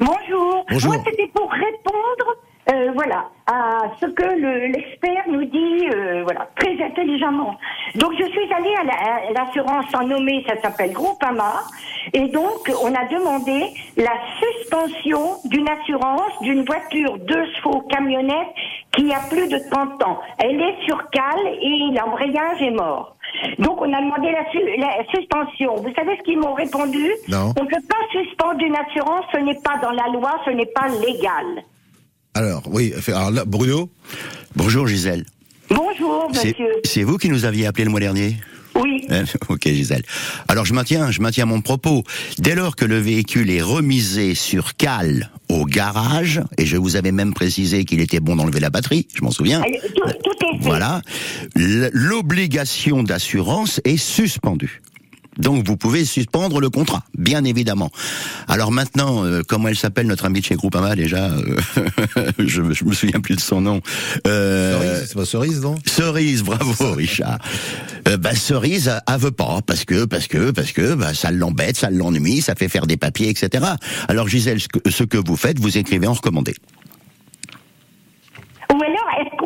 Bonjour. 0.00 0.64
Bonjour. 0.70 0.92
Moi, 0.92 1.02
c'était 1.10 1.30
pour 1.34 1.50
répondre, 1.50 2.27
euh, 2.70 2.90
voilà, 2.94 3.24
à 3.46 3.78
ce 4.00 4.06
que 4.06 4.22
le- 4.24 4.66
l'expert 4.66 5.24
nous 5.28 5.44
dit, 5.44 5.88
euh, 5.94 6.22
voilà, 6.24 6.48
très 6.56 6.80
intelligemment. 6.82 7.54
Donc, 7.94 8.12
je 8.18 8.24
suis 8.26 8.52
allée 8.52 8.74
à 8.80 8.84
la- 8.84 9.28
à 9.28 9.44
l'assurance 9.44 9.86
sans 9.90 10.04
nommer, 10.06 10.44
ça 10.46 10.60
s'appelle 10.60 10.92
Groupama, 10.92 11.54
et 12.12 12.28
donc, 12.28 12.70
on 12.82 12.94
a 12.94 13.04
demandé 13.06 13.72
la 13.96 14.12
suspension 14.38 15.36
d'une 15.46 15.68
assurance 15.68 16.32
d'une 16.42 16.64
voiture 16.64 17.16
deux 17.18 17.44
chevaux 17.56 17.80
camionnette 17.90 18.48
qui 18.94 19.12
a 19.14 19.20
plus 19.30 19.48
de 19.48 19.58
30 19.70 20.02
ans. 20.04 20.18
Elle 20.38 20.60
est 20.60 20.76
sur 20.86 21.08
cale 21.10 21.46
et 21.62 21.90
l'embrayage 21.94 22.60
est 22.60 22.70
mort. 22.70 23.16
Donc, 23.58 23.80
on 23.80 23.92
a 23.92 24.00
demandé 24.00 24.30
la, 24.32 24.50
su- 24.50 24.76
la 24.78 25.04
suspension. 25.14 25.74
Vous 25.76 25.92
savez 25.94 26.16
ce 26.18 26.22
qu'ils 26.22 26.38
m'ont 26.38 26.54
répondu? 26.54 27.10
Non. 27.28 27.52
on 27.58 27.64
ne 27.64 27.68
peut 27.68 27.86
pas 27.88 28.04
suspendre 28.10 28.62
une 28.62 28.76
assurance, 28.76 29.24
ce 29.32 29.38
n'est 29.38 29.60
pas 29.62 29.76
dans 29.82 29.90
la 29.92 30.08
loi, 30.08 30.32
ce 30.44 30.50
n'est 30.50 30.66
pas 30.66 30.88
légal. 30.88 31.62
Alors 32.38 32.62
oui, 32.70 32.92
alors 33.08 33.32
là, 33.32 33.44
Bruno. 33.44 33.90
Bonjour 34.54 34.86
Gisèle. 34.86 35.24
Bonjour, 35.70 36.30
C'est 36.32 36.50
monsieur. 36.50 36.66
c'est 36.84 37.02
vous 37.02 37.16
qui 37.18 37.28
nous 37.30 37.44
aviez 37.44 37.66
appelé 37.66 37.82
le 37.84 37.90
mois 37.90 37.98
dernier 37.98 38.36
Oui. 38.76 39.04
Ok 39.48 39.62
Gisèle. 39.66 40.04
Alors 40.46 40.64
je 40.64 40.72
maintiens, 40.72 41.10
je 41.10 41.20
maintiens 41.20 41.46
mon 41.46 41.60
propos. 41.62 42.04
Dès 42.38 42.54
lors 42.54 42.76
que 42.76 42.84
le 42.84 42.96
véhicule 43.00 43.50
est 43.50 43.60
remisé 43.60 44.36
sur 44.36 44.76
cale 44.76 45.30
au 45.48 45.64
garage, 45.64 46.40
et 46.58 46.64
je 46.64 46.76
vous 46.76 46.94
avais 46.94 47.10
même 47.10 47.34
précisé 47.34 47.84
qu'il 47.84 48.00
était 48.00 48.20
bon 48.20 48.36
d'enlever 48.36 48.60
la 48.60 48.70
batterie, 48.70 49.08
je 49.16 49.24
m'en 49.24 49.32
souviens. 49.32 49.60
Allez, 49.60 49.80
Tout, 49.96 50.02
tout 50.22 50.46
est 50.46 50.58
fait. 50.58 50.60
Voilà. 50.60 51.02
L'obligation 51.56 53.02
d'assurance 53.02 53.80
est 53.84 53.96
suspendue. 53.96 54.80
Donc 55.38 55.66
vous 55.66 55.76
pouvez 55.76 56.04
suspendre 56.04 56.60
le 56.60 56.70
contrat, 56.70 57.04
bien 57.16 57.44
évidemment. 57.44 57.90
Alors 58.48 58.72
maintenant, 58.72 59.24
euh, 59.24 59.42
comment 59.46 59.68
elle 59.68 59.76
s'appelle 59.76 60.06
notre 60.06 60.24
amie 60.24 60.40
de 60.40 60.44
chez 60.44 60.56
Groupama 60.56 60.96
déjà 60.96 61.30
euh, 61.30 61.56
je, 62.38 62.72
je 62.72 62.84
me 62.84 62.92
souviens 62.92 63.20
plus 63.20 63.36
de 63.36 63.40
son 63.40 63.60
nom. 63.60 63.80
Euh, 64.26 64.78
Cerise, 64.78 65.06
c'est 65.08 65.14
pas 65.14 65.24
cerise, 65.24 65.60
non? 65.60 65.76
Cerise, 65.86 66.42
bravo 66.42 66.92
Richard. 66.92 67.38
Euh, 68.08 68.16
bah, 68.16 68.34
cerise, 68.34 68.92
elle 69.06 69.18
veut 69.18 69.30
pas 69.30 69.60
parce 69.66 69.84
que 69.84 70.04
parce 70.04 70.26
que 70.26 70.50
parce 70.50 70.72
que 70.72 70.94
bah, 70.94 71.14
ça 71.14 71.30
l'embête, 71.30 71.76
ça 71.76 71.90
l'ennuie, 71.90 72.40
ça 72.40 72.54
fait 72.54 72.68
faire 72.68 72.86
des 72.86 72.96
papiers, 72.96 73.28
etc. 73.28 73.64
Alors 74.08 74.28
Gisèle, 74.28 74.60
ce 74.60 75.04
que 75.04 75.18
vous 75.18 75.36
faites, 75.36 75.58
vous 75.58 75.78
écrivez 75.78 76.06
en 76.06 76.14
recommandé. 76.14 76.54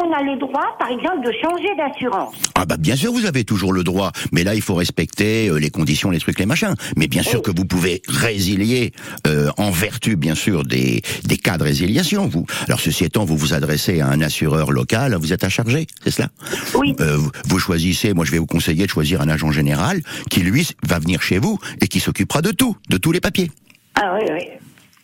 Qu'on 0.03 0.13
a 0.13 0.23
le 0.23 0.37
droit, 0.39 0.77
par 0.81 0.89
exemple, 0.89 1.25
de 1.25 1.33
changer 1.41 1.69
d'assurance 1.77 2.35
Ah 2.57 2.65
bah 2.67 2.77
bien 2.77 2.97
sûr 2.97 3.13
vous 3.13 3.25
avez 3.25 3.45
toujours 3.45 3.73
le 3.73 3.85
droit, 3.85 4.11
mais 4.33 4.43
là 4.43 4.55
il 4.57 4.61
faut 4.63 4.75
respecter 4.75 5.49
euh, 5.49 5.59
les 5.59 5.71
conditions, 5.71 6.11
les 6.11 6.19
trucs, 6.19 6.41
les 6.41 6.47
machins. 6.47 6.75
Mais 6.97 7.07
bien 7.07 7.23
sûr 7.23 7.41
que 7.41 7.53
vous 7.55 7.65
pouvez 7.65 8.03
résilier 8.09 8.93
euh, 9.29 9.51
en 9.59 9.71
vertu 9.71 10.17
bien 10.17 10.35
sûr 10.35 10.65
des 10.65 11.03
des 11.25 11.37
cas 11.37 11.57
de 11.57 11.63
résiliation. 11.63 12.27
Vous. 12.27 12.47
Alors 12.67 12.81
ceci 12.81 13.05
étant, 13.05 13.25
vous 13.25 13.37
vous 13.37 13.55
adressez 13.55 14.01
à 14.01 14.09
un 14.09 14.21
assureur 14.21 14.73
local, 14.73 15.15
vous 15.21 15.33
êtes 15.33 15.45
à 15.45 15.49
charger, 15.49 15.87
c'est 16.03 16.11
cela? 16.11 16.31
Oui. 16.75 16.97
Euh, 17.01 17.17
vous- 17.17 17.31
vous 17.47 17.59
choisissez, 17.61 18.13
moi 18.13 18.25
je 18.25 18.33
vais 18.33 18.39
vous 18.39 18.47
conseiller 18.47 18.85
de 18.87 18.91
choisir 18.91 19.21
un 19.21 19.29
agent 19.29 19.53
général 19.53 20.01
qui 20.31 20.41
lui 20.41 20.69
va 20.83 20.99
venir 20.99 21.23
chez 21.23 21.39
vous 21.39 21.59
et 21.81 21.87
qui 21.87 22.01
s'occupera 22.01 22.43
de 22.43 22.51
tout, 22.51 22.77
de 22.89 22.97
tous 22.97 23.13
les 23.13 23.21
papiers. 23.21 23.53
Ah 23.95 24.17
oui, 24.19 24.27
oui. 24.33 24.49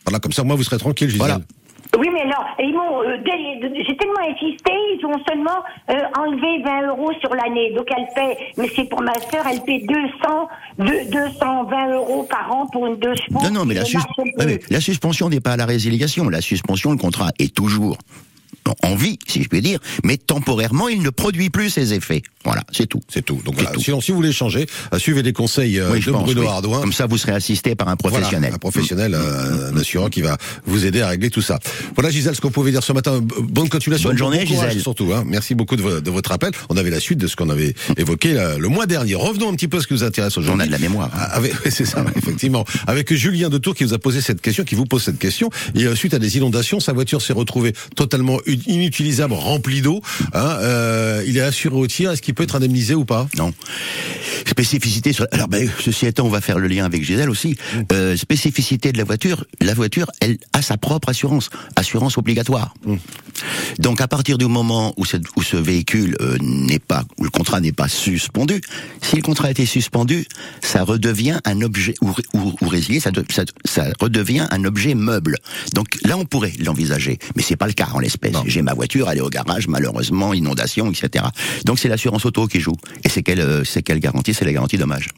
Voilà, 0.06 0.20
comme 0.20 0.32
ça, 0.32 0.42
moi, 0.42 0.56
vous 0.56 0.62
serez 0.64 0.78
tranquille, 0.78 1.11
Gisèle. 1.11 1.18
Voilà. 1.26 1.40
Oui, 1.98 2.08
mais 2.12 2.20
alors, 2.22 2.44
ils 2.60 2.72
m'ont, 2.74 3.02
euh, 3.02 3.16
j'ai 3.24 3.96
tellement 3.96 4.20
insisté, 4.28 4.70
ils 4.98 5.04
ont 5.04 5.18
seulement 5.28 5.62
euh, 5.90 5.94
enlevé 6.18 6.62
20 6.62 6.88
euros 6.88 7.10
sur 7.20 7.34
l'année. 7.34 7.72
Donc 7.74 7.86
elle 7.96 8.06
paie, 8.14 8.36
mais 8.56 8.68
c'est 8.76 8.84
pour 8.88 9.00
ma 9.02 9.14
sœur, 9.14 9.44
elle 9.50 9.60
paie 9.62 9.80
200, 9.80 10.48
deux- 10.78 11.10
220 11.10 11.94
euros 11.94 12.22
par 12.24 12.54
an 12.54 12.66
pour 12.66 12.86
une 12.86 12.96
deux 12.96 13.14
chevaux. 13.16 13.40
Non, 13.42 13.50
non, 13.50 13.64
mais 13.64 13.74
la, 13.74 13.84
sus-. 13.84 13.96
Ouais, 14.18 14.46
mais 14.46 14.60
la 14.70 14.80
suspension 14.80 15.28
n'est 15.28 15.40
pas 15.40 15.52
à 15.52 15.56
la 15.56 15.66
résiliation. 15.66 16.28
La 16.28 16.40
suspension, 16.40 16.92
le 16.92 16.98
contrat 16.98 17.30
est 17.38 17.54
toujours 17.54 17.96
en 18.83 18.94
vie, 18.94 19.18
si 19.26 19.42
je 19.42 19.48
puis 19.48 19.61
dire, 19.61 19.78
mais 20.04 20.16
temporairement, 20.16 20.88
il 20.88 21.02
ne 21.02 21.11
produit 21.11 21.50
plus 21.50 21.70
ses 21.70 21.94
effets. 21.94 22.22
Voilà, 22.44 22.62
c'est 22.72 22.87
tout. 22.87 23.00
C'est 23.09 23.24
tout. 23.24 23.40
Donc 23.44 23.54
voilà, 23.54 23.70
tout. 23.70 23.81
sinon, 23.81 24.00
si 24.00 24.11
vous 24.11 24.16
voulez 24.16 24.33
changer, 24.33 24.66
euh, 24.94 24.98
suivez 24.98 25.22
les 25.22 25.33
conseils 25.33 25.78
euh, 25.78 25.90
Oui, 25.92 26.00
de 26.00 26.11
pense, 26.11 26.24
Bruno 26.24 26.42
oui. 26.42 26.46
Ardouin. 26.46 26.81
Comme 26.81 26.92
ça, 26.92 27.07
vous 27.07 27.18
serez 27.18 27.33
assisté 27.33 27.74
par 27.74 27.88
un 27.88 27.96
professionnel. 27.96 28.40
Voilà, 28.40 28.54
un 28.54 28.59
professionnel, 28.59 29.14
euh, 29.14 29.72
un 29.72 29.76
assurant 29.76 30.09
qui 30.09 30.22
va 30.22 30.38
vous 30.64 30.87
aider 30.87 31.00
à 31.00 31.09
régler 31.09 31.31
tout 31.31 31.42
ça. 31.42 31.59
Voilà 31.94 32.11
Gisèle, 32.11 32.35
ce 32.37 32.40
qu'on 32.40 32.50
pouvait 32.50 32.70
dire 32.70 32.83
ce 32.83 32.92
matin. 32.92 33.20
Bonne 33.20 33.68
continuation. 33.68 34.09
Bonne 34.11 34.16
Bon 34.16 34.24
journée, 34.24 34.46
Gisèle. 34.46 34.81
Surtout, 34.81 35.12
hein. 35.12 35.24
merci 35.26 35.54
beaucoup 35.54 35.76
de, 35.76 35.83
vo- 35.83 36.00
de 36.00 36.11
votre 36.11 36.33
appel. 36.33 36.52
On 36.68 36.76
avait 36.76 36.90
la 36.90 37.00
suite 37.00 37.18
de 37.18 37.26
ce 37.26 37.37
qu'on 37.37 37.50
avait 37.50 37.74
évoqué 37.96 38.33
le 38.59 38.68
mois 38.68 38.87
dernier. 38.87 39.14
Revenons 39.14 39.50
un 39.50 39.54
petit 39.54 39.68
peu 39.68 39.78
à 39.78 39.81
ce 39.81 39.87
qui 39.87 39.94
vous 39.94 40.04
intéresse 40.04 40.38
aujourd'hui. 40.38 40.62
On 40.62 40.64
a 40.64 40.66
de 40.66 40.72
la 40.72 40.78
mémoire. 40.78 41.11
Avec, 41.33 41.52
c'est 41.70 41.85
ça, 41.85 42.04
effectivement. 42.16 42.64
Avec 42.87 43.12
Julien 43.12 43.48
de 43.50 43.59
Tours 43.59 43.74
qui 43.74 43.85
vous 43.85 43.94
a 43.94 43.98
posé 43.98 44.20
cette 44.20 44.40
question, 44.40 44.64
qui 44.64 44.74
vous 44.74 44.87
pose 44.87 45.02
cette 45.02 45.18
question. 45.18 45.50
Et 45.74 45.85
euh, 45.85 45.94
suite 45.94 46.14
à 46.14 46.18
des 46.18 46.37
inondations, 46.37 46.81
sa 46.81 46.92
voiture 46.92 47.20
s'est 47.20 47.33
retrouvée 47.33 47.72
totalement 47.96 48.38
inutilisable, 48.66 49.35
remplie 49.35 49.81
d'eau. 49.83 50.01
Hein, 50.35 50.57
euh, 50.61 51.23
il 51.27 51.37
est 51.37 51.40
assuré 51.42 51.77
au 51.77 51.87
tir. 51.87 52.11
Est-ce 52.12 52.23
qu'il 52.23 52.35
peut 52.35 52.44
être 52.44 52.57
indemnisé 52.57 52.94
ou 52.94 53.05
pas? 53.05 53.29
Non. 53.37 53.53
Spécificité 54.47 55.12
sur. 55.12 55.27
Alors, 55.33 55.49
ben, 55.49 55.68
ceci 55.85 56.07
étant, 56.07 56.25
on 56.27 56.29
va 56.31 56.40
faire 56.40 56.59
le 56.59 56.68
lien 56.68 56.85
avec 56.85 57.03
Gisèle 57.05 57.31
aussi. 57.31 57.51
Mm. 57.75 57.81
Euh, 57.92 58.16
spécificité 58.16 58.92
de 58.92 58.99
la 58.99 59.05
voiture. 59.05 59.44
La 59.61 59.75
voiture, 59.75 60.11
elle 60.21 60.38
a 60.53 60.62
sa 60.62 60.77
propre 60.77 61.09
assurance, 61.11 61.51
assurance 61.77 62.18
obligatoire. 62.18 62.75
Mm. 62.85 62.97
Donc, 63.79 64.01
à 64.01 64.09
partir 64.09 64.38
du 64.38 64.47
moment 64.47 64.94
où, 64.97 65.05
cette- 65.05 65.25
où 65.37 65.42
ce 65.42 65.57
véhicule 65.57 66.16
euh, 66.21 66.37
n'est 66.40 66.79
pas, 66.79 67.05
où 67.18 67.25
le 67.25 67.31
contrat 67.31 67.61
n'est 67.61 67.73
pas 67.73 67.88
suspendu, 67.88 68.61
si 69.03 69.16
le 69.16 69.23
contrat 69.23 69.49
a 69.49 69.51
été 69.51 69.66
suspendu, 69.66 70.27
ça 70.62 70.83
redevient 70.83 71.38
un 71.44 71.61
objet 71.62 71.94
ou, 72.01 72.11
ou, 72.35 72.55
ou 72.61 72.68
résilié, 72.68 73.01
ça, 73.01 73.11
de- 73.11 73.25
ça, 73.31 73.44
ça 73.64 73.87
redevient 74.01 74.47
un 74.51 74.64
objet 74.64 74.94
meuble. 74.94 75.37
Donc 75.75 75.87
là, 76.05 76.16
on 76.16 76.25
pourrait 76.25 76.53
l'envisager, 76.64 77.18
mais 77.37 77.42
c'est 77.42 77.57
pas 77.57 77.66
le 77.66 77.73
cas 77.75 77.88
en 77.92 77.99
l'espèce. 78.01 78.33
J'ai 78.48 78.62
ma 78.62 78.74
voiture, 78.74 79.11
elle 79.11 79.18
est 79.18 79.22
au 79.22 79.28
garage, 79.30 79.68
malheureusement, 79.68 80.34
inondation, 80.34 80.90
etc. 80.90 81.24
Donc 81.64 81.78
c'est 81.78 81.88
l'assurance 81.88 82.24
auto 82.24 82.46
qui 82.46 82.61
joue. 82.61 82.74
Et 83.04 83.08
c'est 83.08 83.22
quelle, 83.22 83.40
euh, 83.40 83.64
c'est 83.64 83.82
quelle 83.82 84.00
garantie? 84.00 84.34
C'est 84.34 84.44
la 84.44 84.52
garantie 84.52 84.78
dommage. 84.78 85.08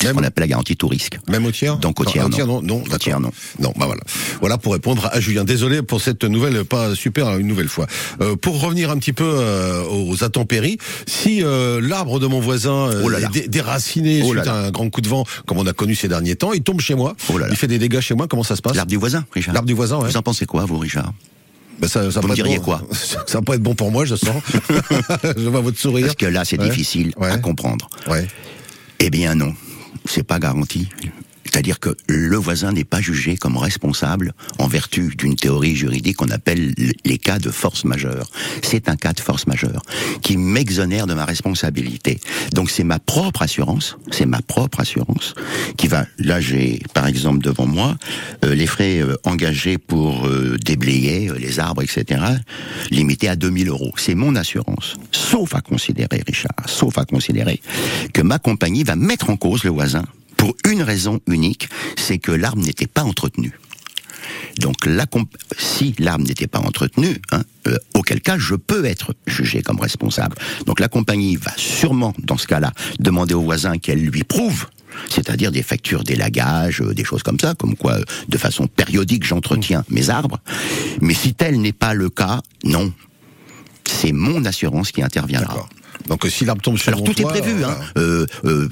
C'est 0.00 0.08
ce 0.08 0.12
qu'on 0.12 0.22
appelle 0.22 0.42
la 0.42 0.48
garantie 0.48 0.76
tout 0.76 0.86
risque. 0.86 1.18
Même 1.28 1.44
au 1.46 1.50
tiers? 1.50 1.76
Donc 1.78 1.98
au 1.98 2.04
tiers, 2.04 2.28
non. 2.28 2.46
non, 2.46 2.62
non, 2.62 2.84
Au 2.92 2.98
tiers, 2.98 3.18
non. 3.18 3.32
Non, 3.58 3.72
bah 3.76 3.86
voilà. 3.86 4.02
Voilà 4.40 4.56
pour 4.58 4.74
répondre 4.74 5.08
à 5.10 5.18
Julien. 5.18 5.42
Désolé 5.44 5.82
pour 5.82 6.00
cette 6.00 6.22
nouvelle, 6.24 6.64
pas 6.64 6.94
super 6.94 7.36
une 7.38 7.48
nouvelle 7.48 7.68
fois. 7.68 7.86
Euh, 8.20 8.36
pour 8.36 8.60
revenir 8.60 8.90
un 8.90 8.98
petit 8.98 9.12
peu 9.12 9.24
euh, 9.26 9.82
aux 9.88 10.22
intempéries, 10.22 10.78
si 11.06 11.42
euh, 11.42 11.80
l'arbre 11.80 12.20
de 12.20 12.26
mon 12.26 12.38
voisin 12.38 12.90
Oh 13.02 13.08
là 13.08 13.18
là. 13.18 13.26
est 13.28 13.30
dé- 13.32 13.48
déraciné 13.48 14.22
Oh 14.24 14.32
là 14.34 14.42
suite 14.42 14.52
à 14.52 14.56
un 14.66 14.70
grand 14.70 14.88
coup 14.90 15.00
de 15.00 15.08
vent, 15.08 15.24
comme 15.46 15.58
on 15.58 15.66
a 15.66 15.72
connu 15.72 15.94
ces 15.96 16.06
derniers 16.08 16.36
temps, 16.36 16.52
il 16.52 16.62
tombe 16.62 16.80
chez 16.80 16.94
moi, 16.94 17.16
Oh 17.32 17.38
il 17.50 17.56
fait 17.56 17.66
des 17.66 17.78
dégâts 17.78 18.00
chez 18.00 18.14
moi, 18.14 18.28
comment 18.28 18.44
ça 18.44 18.54
se 18.56 18.62
passe? 18.62 18.76
L'arbre 18.76 18.90
du 18.90 18.98
voisin, 18.98 19.24
Richard. 19.32 19.54
L'arbre 19.54 19.66
du 19.66 19.74
voisin, 19.74 19.98
ouais. 19.98 20.08
Vous 20.10 20.16
en 20.16 20.22
pensez 20.22 20.46
quoi, 20.46 20.64
vous, 20.64 20.78
Richard? 20.78 21.12
Bah, 21.82 21.88
ça, 21.88 22.08
Vous 22.08 22.28
me 22.28 22.34
diriez 22.34 22.58
bon. 22.58 22.62
quoi 22.64 22.82
Ça 22.92 23.18
va 23.38 23.42
pas 23.42 23.54
être 23.56 23.62
bon 23.62 23.74
pour 23.74 23.90
moi, 23.90 24.04
je 24.04 24.14
sens. 24.14 24.40
je 25.36 25.48
vois 25.48 25.60
votre 25.60 25.78
sourire. 25.78 26.06
Parce 26.06 26.16
que 26.16 26.26
là, 26.26 26.44
c'est 26.44 26.58
Ouais. 26.58 26.68
difficile 26.68 27.12
Ouais. 27.16 27.28
à 27.30 27.38
comprendre. 27.38 27.88
Ouais. 28.08 28.26
Eh 29.00 29.10
bien 29.10 29.34
non, 29.34 29.52
c'est 30.04 30.22
pas 30.22 30.38
garanti. 30.38 30.88
C'est-à-dire 31.52 31.80
que 31.80 31.94
le 32.08 32.36
voisin 32.36 32.72
n'est 32.72 32.84
pas 32.84 33.02
jugé 33.02 33.36
comme 33.36 33.58
responsable 33.58 34.32
en 34.58 34.68
vertu 34.68 35.14
d'une 35.16 35.36
théorie 35.36 35.76
juridique 35.76 36.16
qu'on 36.16 36.30
appelle 36.30 36.74
les 37.04 37.18
cas 37.18 37.38
de 37.38 37.50
force 37.50 37.84
majeure. 37.84 38.30
C'est 38.62 38.88
un 38.88 38.96
cas 38.96 39.12
de 39.12 39.20
force 39.20 39.46
majeure 39.46 39.82
qui 40.22 40.38
m'exonère 40.38 41.06
de 41.06 41.12
ma 41.12 41.26
responsabilité. 41.26 42.20
Donc 42.54 42.70
c'est 42.70 42.84
ma 42.84 42.98
propre 42.98 43.42
assurance, 43.42 43.98
c'est 44.10 44.24
ma 44.24 44.40
propre 44.40 44.80
assurance 44.80 45.34
qui 45.76 45.88
va. 45.88 46.06
Là 46.18 46.40
j'ai 46.40 46.80
par 46.94 47.06
exemple 47.06 47.42
devant 47.44 47.66
moi 47.66 47.98
euh, 48.44 48.54
les 48.54 48.66
frais 48.66 49.02
euh, 49.02 49.16
engagés 49.24 49.76
pour 49.76 50.26
euh, 50.26 50.56
déblayer 50.64 51.30
les 51.38 51.60
arbres, 51.60 51.82
etc. 51.82 52.22
limités 52.90 53.28
à 53.28 53.36
2000 53.36 53.68
euros. 53.68 53.92
C'est 53.96 54.14
mon 54.14 54.36
assurance. 54.36 54.96
Sauf 55.10 55.54
à 55.54 55.60
considérer, 55.60 56.22
Richard, 56.26 56.56
sauf 56.66 56.96
à 56.96 57.04
considérer 57.04 57.60
que 58.14 58.22
ma 58.22 58.38
compagnie 58.38 58.84
va 58.84 58.96
mettre 58.96 59.28
en 59.28 59.36
cause 59.36 59.64
le 59.64 59.70
voisin 59.70 60.04
pour 60.42 60.56
une 60.68 60.82
raison 60.82 61.20
unique, 61.28 61.68
c'est 61.96 62.18
que 62.18 62.32
l'arbre 62.32 62.64
n'était 62.64 62.88
pas 62.88 63.04
entretenu. 63.04 63.56
Donc, 64.58 64.74
si 65.56 65.94
l'arbre 66.00 66.26
n'était 66.26 66.48
pas 66.48 66.58
entretenu, 66.58 67.20
hein, 67.30 67.42
euh, 67.68 67.76
auquel 67.94 68.20
cas 68.20 68.38
je 68.38 68.56
peux 68.56 68.84
être 68.84 69.14
jugé 69.28 69.62
comme 69.62 69.78
responsable. 69.78 70.36
Donc, 70.66 70.80
la 70.80 70.88
compagnie 70.88 71.36
va 71.36 71.52
sûrement, 71.56 72.12
dans 72.18 72.38
ce 72.38 72.48
cas-là, 72.48 72.72
demander 72.98 73.34
au 73.34 73.42
voisin 73.42 73.78
qu'elle 73.78 74.04
lui 74.04 74.24
prouve, 74.24 74.66
c'est-à-dire 75.08 75.52
des 75.52 75.62
factures 75.62 76.02
d'élagage, 76.02 76.80
euh, 76.80 76.92
des 76.92 77.04
choses 77.04 77.22
comme 77.22 77.38
ça, 77.38 77.54
comme 77.54 77.76
quoi, 77.76 77.92
euh, 77.92 78.04
de 78.28 78.36
façon 78.36 78.66
périodique, 78.66 79.24
j'entretiens 79.24 79.84
mes 79.90 80.10
arbres. 80.10 80.40
Mais 81.00 81.14
si 81.14 81.34
tel 81.34 81.60
n'est 81.60 81.72
pas 81.72 81.94
le 81.94 82.10
cas, 82.10 82.40
non. 82.64 82.92
C'est 83.88 84.10
mon 84.10 84.44
assurance 84.44 84.90
qui 84.90 85.04
interviendra. 85.04 85.68
Donc 86.08 86.24
euh, 86.24 86.28
si 86.30 86.44
l'arbre 86.44 86.62
tombe 86.62 86.78
sur 86.78 86.88
Alors 86.88 87.00
mon 87.00 87.06
tout 87.06 87.14
toit, 87.14 87.36
est 87.36 87.40
prévu, 87.40 87.64
hein. 87.64 87.76
Euh, 87.96 88.26
euh, 88.44 88.68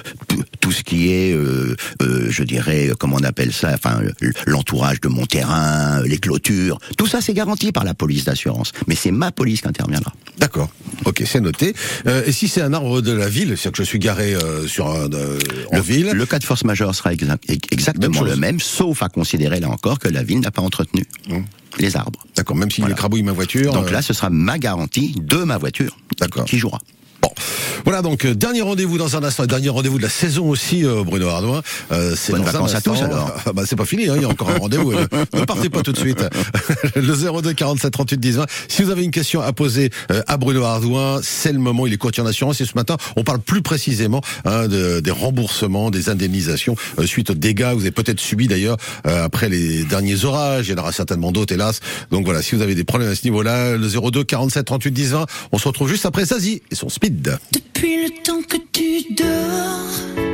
tout- 0.60 0.72
ce 0.72 0.82
qui 0.84 1.10
est, 1.12 1.32
euh, 1.34 1.74
je 2.00 2.42
dirais, 2.44 2.92
comment 2.98 3.16
on 3.20 3.24
appelle 3.24 3.52
ça, 3.52 3.72
enfin 3.74 4.00
l'entourage 4.46 5.00
de 5.00 5.08
mon 5.08 5.26
terrain, 5.26 6.00
les 6.04 6.18
clôtures, 6.18 6.78
tout 6.96 7.08
ça 7.08 7.20
c'est 7.20 7.34
garanti 7.34 7.72
par 7.72 7.82
la 7.84 7.92
police 7.92 8.24
d'assurance. 8.24 8.70
Mais 8.86 8.94
c'est 8.94 9.10
ma 9.10 9.32
police 9.32 9.62
qui 9.62 9.68
interviendra. 9.68 10.12
D'accord. 10.38 10.70
Ok, 11.06 11.24
c'est 11.26 11.40
noté. 11.40 11.74
Et 12.26 12.30
si 12.32 12.46
c'est 12.46 12.62
un 12.62 12.72
arbre 12.72 13.00
de 13.00 13.10
la 13.12 13.28
ville, 13.28 13.48
c'est-à-dire 13.56 13.72
que 13.72 13.78
je 13.82 13.88
suis 13.88 13.98
garé 13.98 14.36
sur 14.68 14.88
un 14.88 15.06
en 15.06 15.76
Le, 15.76 15.80
ville, 15.82 16.10
le 16.14 16.26
cas 16.26 16.38
de 16.38 16.44
force 16.44 16.62
majeure 16.64 16.94
sera 16.94 17.12
exa- 17.14 17.36
ex- 17.48 17.68
exactement 17.72 18.20
Même 18.22 18.30
le 18.30 18.36
même, 18.36 18.60
sauf 18.60 19.02
à 19.02 19.08
considérer 19.08 19.58
là 19.60 19.68
encore 19.70 19.98
que 19.98 20.08
la 20.08 20.22
ville 20.22 20.40
n'a 20.40 20.50
pas 20.52 20.62
entretenu 20.62 21.04
Mmh. 21.28 21.38
les 21.78 21.96
arbres. 21.96 22.24
d'accord, 22.36 22.56
même 22.56 22.70
s'il 22.70 22.82
Voilà. 22.82 22.94
écrabouille 22.94 23.22
ma 23.24 23.32
voiture. 23.32 23.72
Donc 23.72 23.90
là, 23.90 24.02
ce 24.02 24.12
sera 24.12 24.30
ma 24.30 24.58
garantie 24.58 25.14
de 25.20 25.38
ma 25.38 25.58
voiture 25.58 25.96
qui 26.46 26.58
jouera. 26.58 26.78
Bon, 27.22 27.30
voilà 27.84 28.00
donc 28.02 28.24
euh, 28.24 28.34
dernier 28.34 28.62
rendez-vous 28.62 28.96
dans 28.96 29.16
un 29.16 29.22
instant, 29.24 29.44
dernier 29.46 29.68
rendez-vous 29.68 29.98
de 29.98 30.02
la 30.02 30.08
saison 30.08 30.48
aussi, 30.48 30.84
euh, 30.86 31.02
Bruno 31.04 31.28
Ardouin. 31.28 31.62
Euh, 31.92 32.14
c'est 32.16 32.32
Bonnes 32.32 32.42
dans 32.44 32.56
un 32.56 32.60
à 32.66 32.76
instant. 32.76 32.94
tous, 32.94 33.02
alors. 33.02 33.34
Ah, 33.46 33.52
bah, 33.54 33.62
c'est 33.66 33.76
pas 33.76 33.84
fini, 33.84 34.08
hein, 34.08 34.14
il 34.16 34.22
y 34.22 34.24
a 34.24 34.28
encore 34.28 34.50
un 34.50 34.58
rendez-vous. 34.58 34.92
euh, 34.92 35.06
ne 35.34 35.44
partez 35.44 35.68
pas 35.68 35.82
tout 35.82 35.92
de 35.92 35.98
suite. 35.98 36.24
le 36.96 37.40
02 37.42 37.52
47 37.52 37.92
38 37.92 38.18
10 38.20 38.36
20. 38.36 38.46
Si 38.68 38.82
vous 38.82 38.90
avez 38.90 39.04
une 39.04 39.10
question 39.10 39.40
à 39.42 39.52
poser 39.52 39.90
euh, 40.10 40.22
à 40.26 40.36
Bruno 40.38 40.62
Ardouin, 40.64 41.20
c'est 41.22 41.52
le 41.52 41.58
moment. 41.58 41.86
Il 41.86 41.92
est 41.92 41.96
courtier 41.98 42.22
en 42.22 42.26
assurance 42.26 42.60
et 42.60 42.64
ce 42.64 42.74
matin, 42.74 42.96
on 43.16 43.24
parle 43.24 43.40
plus 43.40 43.60
précisément 43.62 44.22
hein, 44.46 44.66
de- 44.68 45.00
des 45.00 45.10
remboursements, 45.10 45.90
des 45.90 46.08
indemnisations 46.08 46.76
euh, 46.98 47.06
suite 47.06 47.30
aux 47.30 47.34
dégâts 47.34 47.70
que 47.70 47.74
vous 47.74 47.80
avez 47.82 47.90
peut-être 47.90 48.20
subis 48.20 48.48
d'ailleurs 48.48 48.76
euh, 49.06 49.24
après 49.24 49.48
les 49.48 49.84
derniers 49.84 50.24
orages. 50.24 50.68
Il 50.68 50.70
y 50.72 50.74
en 50.74 50.82
aura 50.82 50.92
certainement 50.92 51.32
d'autres, 51.32 51.52
hélas. 51.52 51.80
Donc 52.10 52.24
voilà, 52.24 52.40
si 52.42 52.54
vous 52.54 52.62
avez 52.62 52.74
des 52.74 52.84
problèmes 52.84 53.10
à 53.10 53.14
ce 53.14 53.24
niveau-là, 53.24 53.76
le 53.76 53.88
02 53.88 54.24
47 54.24 54.64
38 54.64 54.90
10 54.90 55.10
20. 55.12 55.26
On 55.52 55.58
se 55.58 55.68
retrouve 55.68 55.88
juste 55.88 56.06
après 56.06 56.24
Zazie 56.24 56.62
et 56.70 56.74
son 56.74 56.88
speed. 56.88 57.09
Depuis 57.10 58.04
le 58.04 58.22
temps 58.22 58.40
que 58.40 58.56
tu 58.70 59.12
dors, 59.14 60.29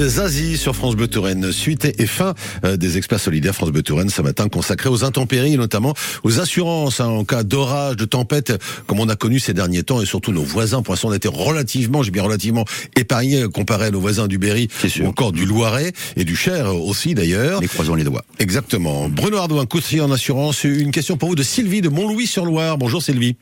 Speed 0.00 0.08
Zazie 0.08 0.56
sur 0.56 0.74
France 0.74 0.96
Bleu 0.96 1.08
Touraine. 1.08 1.52
Suite 1.52 1.84
et 1.84 2.06
fin 2.06 2.32
euh, 2.64 2.78
des 2.78 2.96
experts 2.96 3.20
solidaires 3.20 3.54
France 3.54 3.68
Bleu 3.68 3.82
Touraine 3.82 4.08
ce 4.08 4.22
matin 4.22 4.48
consacré 4.48 4.88
aux 4.88 5.04
intempéries 5.04 5.52
et 5.52 5.56
notamment 5.58 5.92
aux 6.24 6.40
assurances 6.40 7.00
hein, 7.00 7.08
en 7.08 7.24
cas 7.24 7.42
d'orage, 7.42 7.96
de 7.96 8.06
tempête, 8.06 8.54
comme 8.86 8.98
on 8.98 9.10
a 9.10 9.16
connu 9.16 9.38
ces 9.38 9.52
derniers 9.52 9.82
temps 9.82 10.00
et 10.00 10.06
surtout 10.06 10.32
nos 10.32 10.42
voisins. 10.42 10.80
Pour 10.80 10.94
l'instant, 10.94 11.08
on 11.08 11.12
a 11.12 11.16
été 11.16 11.28
relativement, 11.28 12.02
j'ai 12.02 12.12
bien 12.12 12.22
relativement 12.22 12.64
épargnés 12.96 13.44
comparé 13.52 13.86
à 13.86 13.90
nos 13.90 14.00
voisins 14.00 14.26
du 14.26 14.38
Berry 14.38 14.68
ou 15.00 15.06
encore 15.06 15.32
du 15.32 15.44
Loiret 15.44 15.92
et 16.16 16.24
du 16.24 16.34
Cher 16.34 16.74
aussi 16.74 17.14
d'ailleurs. 17.14 17.60
Les 17.60 17.68
croisons 17.68 17.94
les 17.94 18.04
doigts. 18.04 18.24
Exactement. 18.38 19.10
Bruno 19.10 19.36
Ardouin, 19.36 19.66
conseiller 19.66 20.00
en 20.00 20.10
assurance. 20.10 20.64
Une 20.64 20.92
question 20.92 21.18
pour 21.18 21.28
vous 21.28 21.34
de 21.34 21.42
Sylvie 21.42 21.82
de 21.82 21.90
Montlouis-sur-Loire. 21.90 22.78
Bonjour 22.78 23.02
Sylvie. 23.02 23.36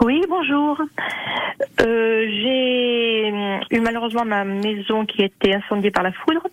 Oui, 0.00 0.20
bonjour. 0.28 0.80
Euh, 1.80 2.24
j'ai 2.28 3.76
eu 3.76 3.80
malheureusement 3.80 4.24
ma 4.24 4.44
maison 4.44 5.04
qui 5.06 5.22
a 5.22 5.26
été 5.26 5.54
incendiée 5.54 5.90
par 5.90 6.04
la 6.04 6.12
foudre. 6.12 6.46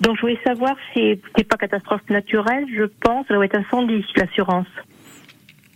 Donc 0.00 0.16
je 0.16 0.20
voulais 0.22 0.38
savoir 0.46 0.74
si 0.92 1.20
c'était 1.26 1.44
pas 1.44 1.56
catastrophe 1.56 2.02
naturelle, 2.10 2.64
je 2.76 2.84
pense, 3.00 3.26
ça 3.26 3.34
doit 3.34 3.44
être 3.44 3.56
incendie, 3.56 4.04
l'assurance. 4.16 4.66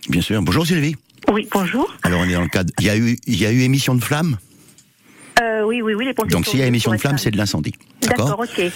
Bien 0.08 0.20
sûr. 0.20 0.40
Bonjour 0.42 0.64
Sylvie. 0.66 0.94
Oui, 1.32 1.48
bonjour. 1.52 1.92
Alors 2.04 2.20
on 2.20 2.24
est 2.28 2.34
dans 2.34 2.42
le 2.42 2.48
cadre. 2.48 2.70
Il 2.78 2.86
y 2.86 2.90
a 2.90 2.96
eu, 2.96 3.16
il 3.26 3.40
y 3.42 3.46
a 3.46 3.50
eu 3.50 3.60
émission 3.62 3.94
de 3.96 4.02
flamme. 4.04 4.36
Euh, 5.42 5.64
oui, 5.64 5.82
oui, 5.82 5.94
oui, 5.94 6.04
les 6.06 6.14
pompiers 6.14 6.32
Donc 6.32 6.46
s'il 6.46 6.60
y 6.60 6.62
a 6.62 6.66
émission 6.66 6.92
de 6.92 6.96
flamme, 6.98 7.14
être- 7.16 7.20
c'est 7.20 7.30
de 7.32 7.36
l'incendie. 7.36 7.72
D'accord, 8.08 8.40
ok. 8.40 8.70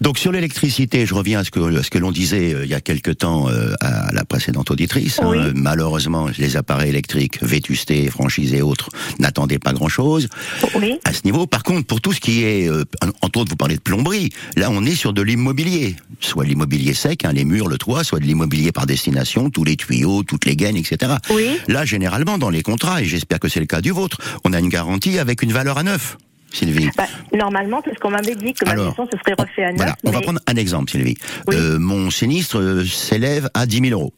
Donc 0.00 0.18
sur 0.18 0.32
l'électricité, 0.32 1.06
je 1.06 1.14
reviens 1.14 1.40
à 1.40 1.44
ce 1.44 1.50
que, 1.50 1.78
à 1.78 1.82
ce 1.82 1.90
que 1.90 1.98
l'on 1.98 2.10
disait 2.12 2.54
euh, 2.54 2.64
il 2.64 2.70
y 2.70 2.74
a 2.74 2.80
quelque 2.80 3.10
temps 3.10 3.48
euh, 3.48 3.72
à 3.80 4.12
la 4.12 4.24
précédente 4.24 4.70
auditrice. 4.70 5.20
hein. 5.20 5.28
Oui. 5.28 5.38
Malheureusement, 5.54 6.28
les 6.38 6.56
appareils 6.56 6.90
électriques, 6.90 7.42
vétustés, 7.42 8.08
franchise 8.10 8.54
et 8.54 8.62
autres, 8.62 8.88
n'attendaient 9.18 9.58
pas 9.58 9.72
grand-chose 9.72 10.28
Oui. 10.74 10.98
à 11.04 11.12
ce 11.12 11.20
niveau. 11.24 11.46
Par 11.46 11.62
contre, 11.62 11.86
pour 11.86 12.00
tout 12.00 12.12
ce 12.12 12.20
qui 12.20 12.42
est, 12.44 12.68
euh, 12.68 12.84
entre 13.20 13.40
autres, 13.40 13.50
vous 13.50 13.56
parlez 13.56 13.76
de 13.76 13.80
plomberie, 13.80 14.30
là 14.56 14.68
on 14.70 14.84
est 14.84 14.94
sur 14.94 15.12
de 15.12 15.22
l'immobilier. 15.22 15.96
Soit 16.20 16.44
de 16.44 16.48
l'immobilier 16.48 16.94
sec, 16.94 17.24
hein, 17.24 17.32
les 17.32 17.44
murs, 17.44 17.68
le 17.68 17.78
toit, 17.78 18.04
soit 18.04 18.18
de 18.20 18.24
l'immobilier 18.24 18.72
par 18.72 18.86
destination, 18.86 19.50
tous 19.50 19.64
les 19.64 19.76
tuyaux, 19.76 20.22
toutes 20.22 20.44
les 20.46 20.56
gaines, 20.56 20.76
etc. 20.76 21.12
Oui. 21.30 21.58
Là, 21.68 21.84
généralement, 21.84 22.38
dans 22.38 22.50
les 22.50 22.62
contrats, 22.62 23.02
et 23.02 23.04
j'espère 23.04 23.40
que 23.40 23.48
c'est 23.48 23.60
le 23.60 23.66
cas 23.66 23.80
du 23.80 23.90
vôtre, 23.90 24.18
on 24.44 24.52
a 24.52 24.58
une 24.58 24.68
garantie 24.68 25.18
avec 25.18 25.42
une 25.42 25.52
valeur 25.52 25.78
à 25.78 25.82
neuf. 25.82 26.16
Sylvie. 26.52 26.88
Bah, 26.96 27.06
normalement, 27.32 27.80
c'est 27.84 27.94
ce 27.94 27.98
qu'on 27.98 28.10
m'avait 28.10 28.34
dit, 28.34 28.52
que 28.52 28.64
ma 28.64 28.72
Alors, 28.72 28.90
maison 28.90 29.08
se 29.10 29.18
serait 29.18 29.34
refait 29.38 29.64
à 29.64 29.68
neuf. 29.70 29.76
Voilà, 29.78 29.96
on 30.04 30.10
va 30.10 30.20
prendre 30.20 30.40
un 30.46 30.54
exemple, 30.56 30.90
Sylvie. 30.90 31.16
Euh, 31.50 31.78
mon 31.78 32.10
sinistre 32.10 32.58
euh, 32.58 32.84
s'élève 32.84 33.48
à 33.54 33.66
10 33.66 33.88
000 33.88 34.00
euros. 34.00 34.12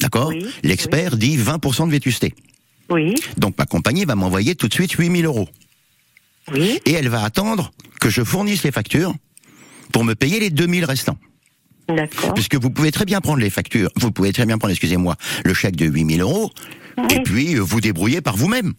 D'accord 0.00 0.28
Oui, 0.28 0.46
L'expert 0.62 1.16
dit 1.16 1.36
20% 1.36 1.86
de 1.86 1.90
vétusté. 1.92 2.34
Oui, 2.90 3.14
Donc 3.36 3.56
ma 3.58 3.64
compagnie 3.66 4.04
va 4.04 4.14
m'envoyer 4.14 4.54
tout 4.54 4.68
de 4.68 4.74
suite 4.74 4.92
8 4.92 5.10
000 5.20 5.22
euros. 5.32 5.48
oui, 6.52 6.78
Et 6.86 6.92
elle 6.92 7.08
va 7.08 7.22
attendre 7.24 7.72
que 8.00 8.10
je 8.10 8.22
fournisse 8.22 8.64
les 8.64 8.72
factures 8.72 9.14
pour 9.92 10.04
me 10.04 10.14
payer 10.14 10.40
les 10.40 10.50
2 10.50 10.66
000 10.66 10.86
restants. 10.86 11.16
d'accord. 11.88 12.34
Puisque 12.34 12.56
vous 12.56 12.70
pouvez 12.70 12.90
très 12.92 13.04
bien 13.04 13.20
prendre 13.20 13.38
les 13.38 13.50
factures, 13.50 13.90
vous 13.96 14.10
pouvez 14.10 14.32
très 14.32 14.46
bien 14.46 14.58
prendre, 14.58 14.72
excusez-moi, 14.72 15.16
le 15.44 15.54
chèque 15.54 15.76
de 15.76 15.86
8 15.86 16.16
000 16.16 16.28
euros, 16.28 16.50
et 17.10 17.20
puis 17.20 17.54
euh, 17.54 17.60
vous 17.60 17.80
débrouiller 17.80 18.20
par 18.20 18.36
vous-même 18.36 18.72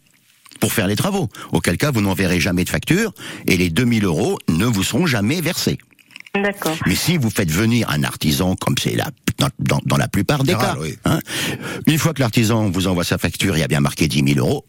pour 0.60 0.72
faire 0.72 0.86
les 0.86 0.96
travaux. 0.96 1.28
Auquel 1.52 1.76
cas, 1.76 1.90
vous 1.90 2.00
n'enverrez 2.00 2.40
jamais 2.40 2.64
de 2.64 2.68
facture, 2.70 3.12
et 3.46 3.56
les 3.56 3.70
2 3.70 3.86
000 4.00 4.06
euros 4.06 4.38
ne 4.48 4.66
vous 4.66 4.82
seront 4.82 5.06
jamais 5.06 5.40
versés. 5.40 5.78
D'accord. 6.34 6.76
Mais 6.86 6.96
si 6.96 7.16
vous 7.16 7.30
faites 7.30 7.50
venir 7.50 7.88
un 7.90 8.02
artisan, 8.02 8.56
comme 8.56 8.74
c'est 8.76 8.96
la, 8.96 9.10
dans, 9.38 9.48
dans- 9.60 9.80
dans 9.86 9.96
la 9.96 10.08
plupart 10.08 10.42
des 10.42 10.52
Général, 10.52 10.74
cas, 10.74 10.80
oui. 10.80 10.98
hein, 11.04 11.20
une 11.86 11.98
fois 11.98 12.12
que 12.12 12.20
l'artisan 12.20 12.70
vous 12.70 12.88
envoie 12.88 13.04
sa 13.04 13.18
facture, 13.18 13.56
il 13.56 13.60
y 13.60 13.62
a 13.62 13.68
bien 13.68 13.80
marqué 13.80 14.08
10 14.08 14.34
000 14.34 14.38
euros, 14.44 14.64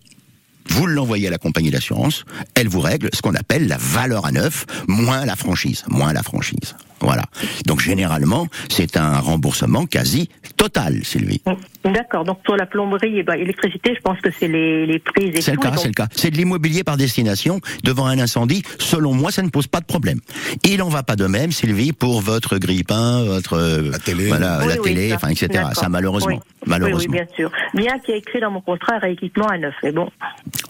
vous 0.70 0.86
l'envoyez 0.86 1.28
à 1.28 1.32
la 1.32 1.38
compagnie 1.40 1.72
d'assurance, 1.72 2.24
elle 2.54 2.68
vous 2.68 2.82
règle 2.82 3.10
ce 3.14 3.22
qu'on 3.22 3.34
appelle 3.36 3.68
la 3.68 3.78
valeur 3.78 4.26
à 4.28 4.32
neuf, 4.32 4.66
moins 4.88 5.26
la 5.26 5.36
franchise, 5.36 5.84
moins 5.88 6.14
la 6.14 6.22
franchise. 6.24 6.76
Voilà. 7.06 7.24
Donc 7.66 7.82
généralement, 7.82 8.48
c'est 8.70 8.98
un 8.98 9.20
remboursement 9.20 9.86
quasi 9.86 10.30
total, 10.58 11.04
Sylvie. 11.04 11.42
D'accord. 11.84 12.24
Donc 12.26 12.42
pour 12.44 12.56
la 12.58 12.66
plomberie 12.66 13.20
et 13.20 13.24
bah, 13.24 13.38
électricité, 13.38 13.94
je 13.96 14.02
pense 14.02 14.20
que 14.22 14.30
c'est 14.38 14.48
les, 14.48 14.86
les 14.88 15.00
prises 15.00 15.36
et 15.36 15.42
C'est 15.42 15.52
le 15.52 15.58
cas, 15.58 15.70
donc- 15.70 15.80
c'est 15.80 15.88
le 15.88 15.94
cas. 15.94 16.08
C'est 16.16 16.32
de 16.32 16.38
l'immobilier 16.38 16.84
par 16.84 16.98
destination 16.98 17.60
devant 17.84 18.08
un 18.08 18.18
incendie. 18.20 18.64
Selon 18.80 19.14
moi, 19.14 19.32
ça 19.32 19.42
ne 19.44 19.50
pose 19.50 19.68
pas 19.68 19.80
de 19.82 19.86
problème. 19.86 20.20
Il 20.64 20.82
en 20.82 20.90
va 20.90 21.04
pas 21.04 21.16
de 21.16 21.28
même, 21.28 21.52
Sylvie, 21.52 21.94
pour 21.94 22.22
votre 22.22 22.58
grille-pain, 22.58 23.24
votre 23.26 23.54
euh, 23.54 23.92
La 23.92 24.00
télé. 24.00 24.28
voilà, 24.28 24.60
Oui, 24.64 24.68
la 24.70 24.76
oui, 24.82 24.82
télé, 24.82 25.14
enfin, 25.14 25.30
etc. 25.30 25.66
Ça, 25.74 25.90
malheureusement, 25.90 26.36
Oui. 26.36 26.40
malheureusement. 26.66 27.14
Oui, 27.14 27.20
oui, 27.20 27.26
bien 27.26 27.36
sûr. 27.36 27.52
Bien 27.76 28.00
qu'il 28.00 28.14
y 28.16 28.18
ait 28.18 28.20
écrit 28.20 28.40
dans 28.40 28.52
mon 28.52 28.62
contrat 28.62 28.98
rééquipement 28.98 29.48
à 29.48 29.58
neuf. 29.58 29.76
Mais 29.84 29.92
bon, 29.92 30.10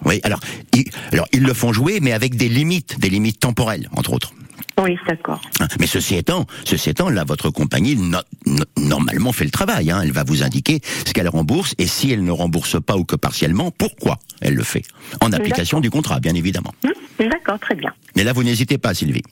Oui, 0.04 0.20
alors, 0.22 0.40
ils, 0.74 0.84
alors 1.12 1.26
ils 1.32 1.42
le 1.42 1.54
font 1.54 1.72
jouer, 1.72 2.00
mais 2.02 2.12
avec 2.12 2.36
des 2.36 2.48
limites, 2.50 3.00
des 3.00 3.08
limites 3.08 3.40
temporelles, 3.40 3.88
entre 3.96 4.12
autres. 4.12 4.32
Oui, 4.80 4.96
d'accord. 5.06 5.40
Mais 5.80 5.86
ceci 5.86 6.16
étant, 6.16 6.46
ceci 6.64 6.90
étant, 6.90 7.08
là, 7.08 7.24
votre 7.24 7.50
compagnie 7.50 7.96
no- 7.96 8.18
no- 8.46 8.64
normalement 8.78 9.32
fait 9.32 9.44
le 9.44 9.50
travail. 9.50 9.90
Hein. 9.90 10.00
Elle 10.02 10.12
va 10.12 10.24
vous 10.24 10.42
indiquer 10.42 10.80
ce 11.06 11.12
qu'elle 11.12 11.28
rembourse 11.28 11.74
et 11.78 11.86
si 11.86 12.10
elle 12.12 12.24
ne 12.24 12.30
rembourse 12.30 12.80
pas 12.80 12.96
ou 12.96 13.04
que 13.04 13.16
partiellement, 13.16 13.70
pourquoi 13.70 14.18
elle 14.40 14.54
le 14.54 14.62
fait? 14.64 14.82
En 15.20 15.32
application 15.32 15.80
du 15.80 15.90
contrat, 15.90 16.20
bien 16.20 16.34
évidemment. 16.34 16.72
D'accord, 17.18 17.58
très 17.58 17.74
bien. 17.74 17.92
Mais 18.14 18.24
là, 18.24 18.32
vous 18.34 18.44
n'hésitez 18.44 18.76
pas, 18.78 18.92
Sylvie. 18.94 19.22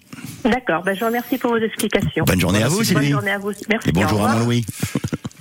D'accord. 0.44 0.82
Ben, 0.82 0.94
je 0.94 1.00
vous 1.00 1.06
remercie 1.06 1.36
pour 1.38 1.50
vos 1.50 1.58
explications. 1.58 2.24
Bonne 2.24 2.40
journée 2.40 2.62
à 2.62 2.68
vous, 2.68 2.76
Bonne 2.76 2.84
Sylvie. 2.84 3.10
journée 3.10 3.30
à 3.30 3.38
vous. 3.38 3.52
Merci. 3.68 3.88
Et 3.88 3.92
bonjour 3.92 4.26
à. 4.26 4.36
Mont-Louis. 4.36 4.64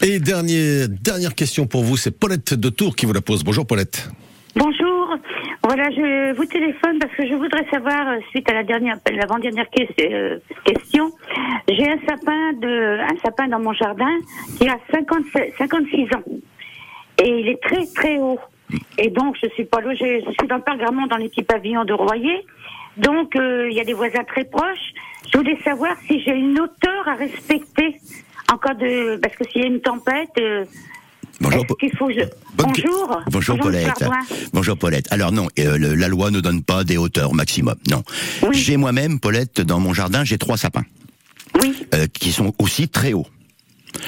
Et 0.02 0.20
dernier, 0.20 0.88
dernière 0.90 1.34
question 1.36 1.66
pour 1.66 1.84
vous, 1.84 1.96
c'est 1.96 2.12
Paulette 2.12 2.54
de 2.54 2.70
Tours 2.70 2.96
qui 2.98 3.06
vous 3.06 3.14
la 3.14 3.22
pose. 3.22 3.44
Bonjour 3.46 3.66
Paulette. 3.66 4.10
Bonjour. 4.56 4.93
Voilà, 5.76 5.90
je 5.90 6.36
vous 6.36 6.46
téléphone 6.46 7.00
parce 7.00 7.16
que 7.16 7.26
je 7.26 7.34
voudrais 7.34 7.66
savoir, 7.72 8.08
euh, 8.08 8.20
suite 8.30 8.48
à 8.48 8.54
la 8.54 8.62
dernière, 8.62 9.00
l'avant-dernière 9.12 9.66
euh, 10.02 10.38
question, 10.64 11.12
j'ai 11.68 11.90
un 11.90 11.98
sapin 12.08 12.54
de, 12.54 13.00
un 13.00 13.18
sapin 13.26 13.48
dans 13.48 13.60
mon 13.60 13.74
jardin 13.74 14.20
qui 14.60 14.70
a 14.70 14.78
50 14.92 15.24
56 15.58 16.14
ans. 16.14 16.22
Et 17.24 17.40
il 17.40 17.48
est 17.48 17.60
très, 17.60 17.88
très 17.88 18.20
haut. 18.20 18.38
Et 19.00 19.10
donc, 19.10 19.36
je 19.42 19.50
suis 19.56 19.66
pas 19.66 19.82
logée, 19.82 20.24
je 20.24 20.32
suis 20.34 20.48
dans 20.48 20.58
le 20.58 20.62
parc 20.62 20.78
Gramont, 20.78 21.08
dans 21.08 21.18
les 21.18 21.30
petits 21.30 21.42
de 21.42 21.94
Royer. 21.94 22.46
Donc, 22.98 23.36
euh, 23.36 23.68
il 23.68 23.76
y 23.76 23.80
a 23.80 23.84
des 23.84 23.94
voisins 23.94 24.24
très 24.26 24.44
proches. 24.44 24.94
Je 25.32 25.40
voulais 25.40 25.58
savoir 25.64 25.98
si 26.06 26.22
j'ai 26.22 26.36
une 26.36 26.60
hauteur 26.60 27.08
à 27.08 27.16
respecter 27.16 27.96
en 28.54 28.60
cas 28.60 28.76
de, 28.76 29.18
parce 29.18 29.36
que 29.36 29.50
s'il 29.50 29.62
y 29.64 29.64
a 29.64 29.68
une 29.70 29.82
tempête, 29.82 30.40
Bonjour, 31.42 31.66
faut, 31.98 32.10
je- 32.12 32.20
Bonne 32.56 32.68
bonjour. 32.68 33.22
Bonjour 33.32 33.58
Paulette. 33.58 34.04
Bonjour 34.54 34.78
Paulette. 34.78 35.08
Alors 35.12 35.32
non, 35.32 35.48
euh, 35.60 35.78
le- 35.78 35.96
la 35.96 36.08
loi 36.08 36.32
ne 36.32 36.40
donne 36.40 36.64
pas 36.64 36.84
des 36.84 36.98
hauteurs 36.98 37.34
maximum. 37.34 37.76
Non. 37.90 38.04
Oui. 38.44 38.58
J'ai 38.58 38.78
moi-même, 38.78 39.20
Paulette, 39.20 39.60
dans 39.62 39.80
mon 39.80 39.94
jardin, 39.94 40.24
j'ai 40.24 40.38
trois 40.38 40.58
sapins 40.58 40.86
Oui, 41.62 41.76
euh, 41.94 42.08
qui 42.14 42.32
sont 42.32 42.54
aussi 42.60 42.88
très 42.88 43.14
hauts. 43.14 43.28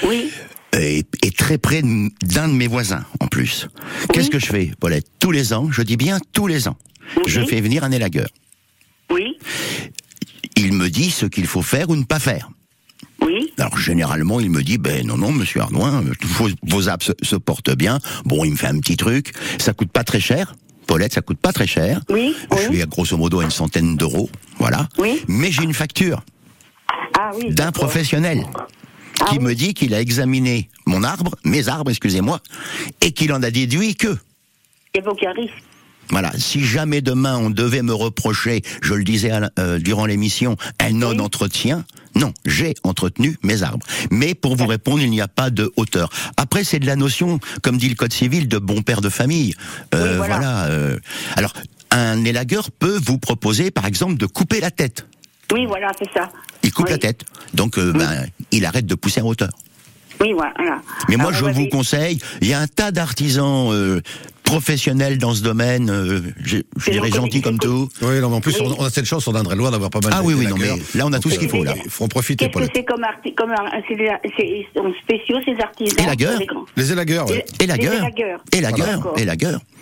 oui. 0.04 0.30
Et, 0.78 1.04
et 1.22 1.30
très 1.30 1.56
près 1.56 1.80
d'un 1.80 2.48
de 2.48 2.52
mes 2.52 2.66
voisins 2.66 3.02
en 3.20 3.28
plus. 3.28 3.66
Qu'est-ce 4.12 4.28
que 4.28 4.38
je 4.38 4.46
fais, 4.46 4.72
Paulette? 4.78 5.06
Tous 5.20 5.30
les 5.30 5.54
ans, 5.54 5.70
je 5.70 5.80
dis 5.80 5.96
bien 5.96 6.18
tous 6.34 6.46
les 6.48 6.68
ans, 6.68 6.76
Oui. 7.16 7.22
je 7.26 7.40
fais 7.40 7.62
venir 7.62 7.82
un 7.82 7.92
élagueur. 7.92 8.28
Oui, 9.10 9.38
Il 10.56 10.74
me 10.74 10.90
dit 10.90 11.10
ce 11.10 11.24
qu'il 11.24 11.46
faut 11.46 11.62
faire 11.62 11.88
ou 11.88 11.96
ne 11.96 12.02
pas 12.04 12.18
faire. 12.18 12.50
Oui, 13.26 13.52
Alors 13.58 13.76
généralement, 13.78 14.40
il 14.40 14.50
me 14.50 14.62
dit, 14.62 14.78
ben 14.78 15.06
non, 15.06 15.16
non, 15.16 15.32
monsieur 15.32 15.60
Ardouin, 15.60 16.02
euh, 16.04 16.12
vos, 16.24 16.48
vos 16.62 16.88
apps 16.88 17.06
se, 17.06 17.12
se 17.22 17.36
portent 17.36 17.74
bien. 17.74 17.98
Bon, 18.24 18.44
il 18.44 18.52
me 18.52 18.56
fait 18.56 18.68
un 18.68 18.78
petit 18.78 18.96
truc. 18.96 19.32
Ça 19.58 19.72
coûte 19.72 19.90
pas 19.90 20.04
très 20.04 20.20
cher. 20.20 20.54
Paulette, 20.86 21.12
ça 21.14 21.20
coûte 21.20 21.38
pas 21.38 21.52
très 21.52 21.66
cher. 21.66 22.00
Oui, 22.10 22.34
Je 22.52 22.56
oui. 22.56 22.62
suis 22.70 22.82
à 22.82 22.86
grosso 22.86 23.16
modo 23.16 23.40
à 23.40 23.44
une 23.44 23.50
centaine 23.50 23.96
d'euros. 23.96 24.30
Voilà. 24.58 24.88
Oui. 24.98 25.22
Mais 25.26 25.50
j'ai 25.50 25.64
une 25.64 25.74
facture 25.74 26.22
ah 27.18 27.32
oui. 27.36 27.52
d'un 27.52 27.72
professionnel 27.72 28.44
Ah 29.20 29.26
qui 29.30 29.40
me 29.40 29.54
dit 29.54 29.74
qu'il 29.74 29.94
a 29.94 30.00
examiné 30.00 30.68
mon 30.86 31.02
arbre, 31.02 31.34
mes 31.44 31.68
arbres, 31.68 31.90
excusez-moi, 31.90 32.40
et 33.00 33.10
qu'il 33.10 33.32
en 33.32 33.42
a 33.42 33.50
déduit 33.50 33.96
que 33.96 34.16
Il 34.94 35.00
n'y 35.00 35.06
a 35.06 35.10
aucun 35.10 35.32
risque. 35.32 35.54
Voilà, 36.10 36.30
si 36.38 36.64
jamais 36.64 37.00
demain 37.00 37.36
on 37.36 37.50
devait 37.50 37.82
me 37.82 37.92
reprocher, 37.92 38.62
je 38.80 38.94
le 38.94 39.02
disais 39.02 39.32
euh, 39.58 39.80
durant 39.80 40.06
l'émission, 40.06 40.56
un 40.78 40.92
non-entretien, 40.92 41.84
non, 42.16 42.32
j'ai 42.44 42.74
entretenu 42.82 43.38
mes 43.42 43.62
arbres. 43.62 43.86
Mais 44.10 44.34
pour 44.34 44.56
vous 44.56 44.66
répondre, 44.66 45.00
il 45.02 45.10
n'y 45.10 45.20
a 45.20 45.28
pas 45.28 45.50
de 45.50 45.72
hauteur. 45.76 46.08
Après, 46.36 46.64
c'est 46.64 46.78
de 46.78 46.86
la 46.86 46.96
notion, 46.96 47.38
comme 47.62 47.76
dit 47.76 47.88
le 47.88 47.94
Code 47.94 48.12
civil, 48.12 48.48
de 48.48 48.58
bon 48.58 48.82
père 48.82 49.00
de 49.00 49.08
famille. 49.08 49.54
Euh, 49.94 50.12
Oui, 50.12 50.16
voilà. 50.16 50.36
voilà. 50.38 50.64
euh, 50.64 50.98
alors, 51.36 51.52
un 51.90 52.24
élagueur 52.24 52.70
peut 52.70 52.98
vous 53.04 53.18
proposer, 53.18 53.70
par 53.70 53.86
exemple, 53.86 54.16
de 54.16 54.26
couper 54.26 54.60
la 54.60 54.70
tête. 54.70 55.06
Oui, 55.52 55.66
voilà, 55.66 55.92
c'est 55.98 56.10
ça. 56.12 56.30
Il 56.62 56.72
coupe 56.72 56.86
Oui. 56.86 56.92
la 56.92 56.98
tête, 56.98 57.22
donc 57.54 57.78
euh, 57.78 57.92
ben, 57.92 58.26
il 58.50 58.64
arrête 58.64 58.86
de 58.86 58.94
pousser 58.96 59.20
en 59.20 59.26
hauteur. 59.28 59.50
Oui, 60.20 60.32
voilà. 60.32 60.52
Mais 61.08 61.16
moi, 61.16 61.26
Alors, 61.34 61.52
je 61.52 61.54
vous 61.60 61.68
conseille, 61.68 62.18
il 62.40 62.48
y 62.48 62.54
a 62.54 62.60
un 62.60 62.66
tas 62.66 62.90
d'artisans 62.90 63.70
euh, 63.72 64.00
professionnels 64.46 65.18
dans 65.18 65.34
ce 65.34 65.42
domaine, 65.42 65.90
euh, 65.90 66.20
je, 66.42 66.58
je 66.76 66.88
Et 66.88 66.92
dirais 66.92 67.10
vous 67.10 67.16
gentils 67.16 67.42
comme 67.42 67.58
tout. 67.58 67.88
Oui, 68.00 68.20
non, 68.20 68.30
mais 68.30 68.36
en 68.36 68.40
plus, 68.40 68.58
Oui. 68.60 68.74
on, 68.78 68.84
a 68.84 68.90
cette 68.90 69.04
chance, 69.04 69.26
on 69.28 69.34
a 69.34 69.40
Indre-et-Loire 69.40 69.70
d'avoir 69.72 69.90
pas 69.90 70.00
mal 70.02 70.12
Ah 70.16 70.22
de 70.22 70.26
oui, 70.26 70.34
oui, 70.38 70.46
non, 70.46 70.56
mais 70.58 70.68
là, 70.94 71.04
on 71.06 71.12
a 71.12 71.18
tout 71.18 71.28
ce 71.30 71.38
qu'il 71.38 71.48
faut, 71.50 71.62
là. 71.64 71.74
Il 71.84 71.90
faut 71.90 72.04
en 72.04 72.08
profiter, 72.08 72.48
Qu'est-ce 72.48 72.66
que 72.66 72.72
c'est 72.74 72.84
comme, 72.84 73.04
arti 73.04 73.34
comme 73.34 73.50
un, 73.50 73.56
c'est 73.88 73.96
des- 73.96 74.10
c'est- 74.36 74.46
ils 74.46 74.66
sont 74.74 74.92
spéciaux, 75.02 75.36
ces 75.44 75.60
artisans? 75.60 75.98
Élagueurs. 76.06 76.38
les 76.38 76.46
grands. 76.46 76.64
Les 76.76 76.92
élagueurs, 76.92 77.28
ouais. 77.28 77.44
Les 77.60 77.64
Élagueur, 77.64 77.92
élagueurs. 77.94 78.40
élagueur, 78.52 78.86
D'accord. 78.86 79.18
élagueur. 79.18 79.52
D'accord. 79.52 79.60
je 79.60 79.60
vais 79.60 79.60
en 79.60 79.75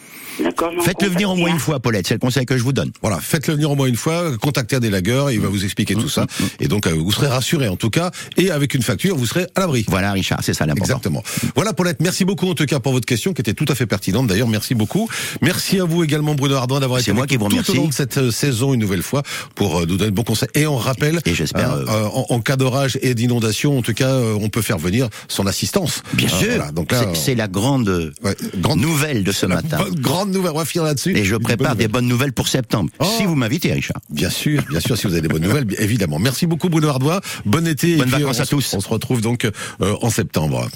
Faites-le 0.83 1.09
venir 1.09 1.31
au 1.31 1.37
moins 1.37 1.51
un. 1.51 1.55
une 1.55 1.59
fois, 1.59 1.81
Paulette, 1.81 2.07
c'est 2.07 2.15
le 2.15 2.21
conseil 2.21 2.45
que 2.47 2.57
je 2.57 2.63
vous 2.63 2.73
donne. 2.73 2.91
Voilà, 3.03 3.19
faites-le 3.21 3.55
venir 3.55 3.71
au 3.71 3.77
moins 3.77 3.87
une 3.87 3.97
fois, 3.97 4.37
contactez 4.41 4.77
un 4.77 4.81
des 4.81 4.91
lagueurs, 4.91 5.31
il 5.31 5.41
va 5.41 5.49
vous 5.49 5.65
expliquer 5.65 5.95
tout 5.95 6.09
ça. 6.09 6.27
Et 6.61 6.69
donc, 6.69 6.87
euh, 6.87 6.93
vous 6.93 7.13
serez 7.13 7.29
rassuré 7.29 7.69
en 7.69 7.77
tout 7.77 7.91
cas. 7.91 8.11
Et 8.37 8.51
avec 8.51 8.75
une 8.75 8.83
facture, 8.83 9.17
vous 9.17 9.27
serez 9.27 9.47
à 9.55 9.61
l'abri. 9.61 9.85
Voilà, 9.89 10.13
Richard, 10.13 10.41
c'est 10.43 10.55
ça 10.55 10.67
l'important. 10.67 10.95
Exactement. 10.97 11.23
Voilà, 11.55 11.73
Paulette, 11.73 12.01
merci 12.01 12.25
beaucoup 12.25 12.49
en 12.49 12.55
tout 12.55 12.67
cas 12.67 12.81
pour 12.81 12.93
votre 12.93 13.07
question 13.07 13.33
qui 13.33 13.41
était 13.41 13.55
tout 13.55 13.67
à 13.69 13.75
fait 13.75 13.87
pertinente. 13.87 14.27
D'ailleurs, 14.27 14.49
merci 14.49 14.75
beaucoup. 14.75 15.09
Merci 15.41 15.81
à 15.81 15.85
vous 15.85 16.03
également, 16.05 16.35
Bruno 16.35 16.57
Ardouin, 16.57 16.81
d'avoir 16.81 17.01
été 17.01 17.13
moi 17.13 17.27
qui 17.27 17.37
vous 17.37 17.49
tout 17.49 17.71
au 17.71 17.75
long 17.75 17.89
de 17.89 17.93
cette 17.95 18.19
euh, 18.19 18.31
saison 18.31 18.75
une 18.75 18.81
nouvelle 18.81 19.03
fois 19.03 19.23
pour 19.55 19.79
euh, 19.81 19.87
nous 19.87 19.97
donner 19.97 20.11
de 20.11 20.17
bons 20.17 20.23
conseils. 20.25 20.49
Et 20.55 20.67
on 20.67 20.77
rappelle, 20.77 21.21
Et 21.27 21.35
j'espère, 21.35 21.71
hein, 21.71 21.85
euh, 21.89 22.05
euh, 22.05 22.09
en, 22.13 22.27
en 22.31 22.41
cas 22.41 22.57
d'orage 22.57 22.99
et 23.03 23.15
d'inondation, 23.15 23.79
en 23.79 23.83
tout 23.83 23.95
cas, 23.95 24.09
euh, 24.11 24.37
on 24.41 24.49
peut 24.49 24.63
faire 24.63 24.79
venir 24.79 25.09
son 25.29 25.47
assistance. 25.47 26.03
Bien 26.15 26.29
sûr, 26.29 26.49
voilà. 26.57 26.73
donc 26.73 26.93
là, 26.93 27.05
c'est- 27.15 27.35
la 27.35 27.49
grande, 27.49 28.13
ouais, 28.23 28.37
grande 28.59 28.81
nouvelle 28.81 29.25
de 29.25 29.33
ce 29.33 29.47
la 29.47 29.57
matin. 29.57 29.79
Grande 30.25 30.35
nouvelle, 30.35 30.53
on 30.53 30.59
va 30.59 30.65
finir 30.65 30.85
là-dessus. 30.85 31.17
Et 31.17 31.25
je 31.25 31.37
prépare 31.37 31.71
bonne 31.71 31.79
des 31.79 31.89
bonnes 31.89 32.09
nouvelles 32.09 32.33
pour 32.33 32.49
septembre. 32.49 32.91
Oh. 32.99 33.05
Si 33.17 33.25
vous 33.25 33.35
m'invitez, 33.35 33.73
Richard. 33.73 34.01
Bien 34.11 34.31
sûr, 34.31 34.63
bien 34.71 34.81
sûr, 34.81 34.97
si 34.97 35.07
vous 35.07 35.13
avez 35.13 35.23
des 35.23 35.29
bonnes 35.29 35.43
nouvelles, 35.43 35.67
évidemment. 35.79 36.19
Merci 36.19 36.47
beaucoup 36.47 36.69
Bruno 36.69 36.89
Ardouin. 36.89 37.21
Bon 37.45 37.67
été. 37.67 37.97
Bonnes 37.97 38.09
vacances 38.09 38.41
à 38.41 38.47
tous. 38.47 38.75
On 38.75 38.81
se 38.81 38.89
retrouve 38.89 39.21
donc 39.21 39.45
euh, 39.45 39.97
en 40.01 40.11
septembre. 40.11 40.69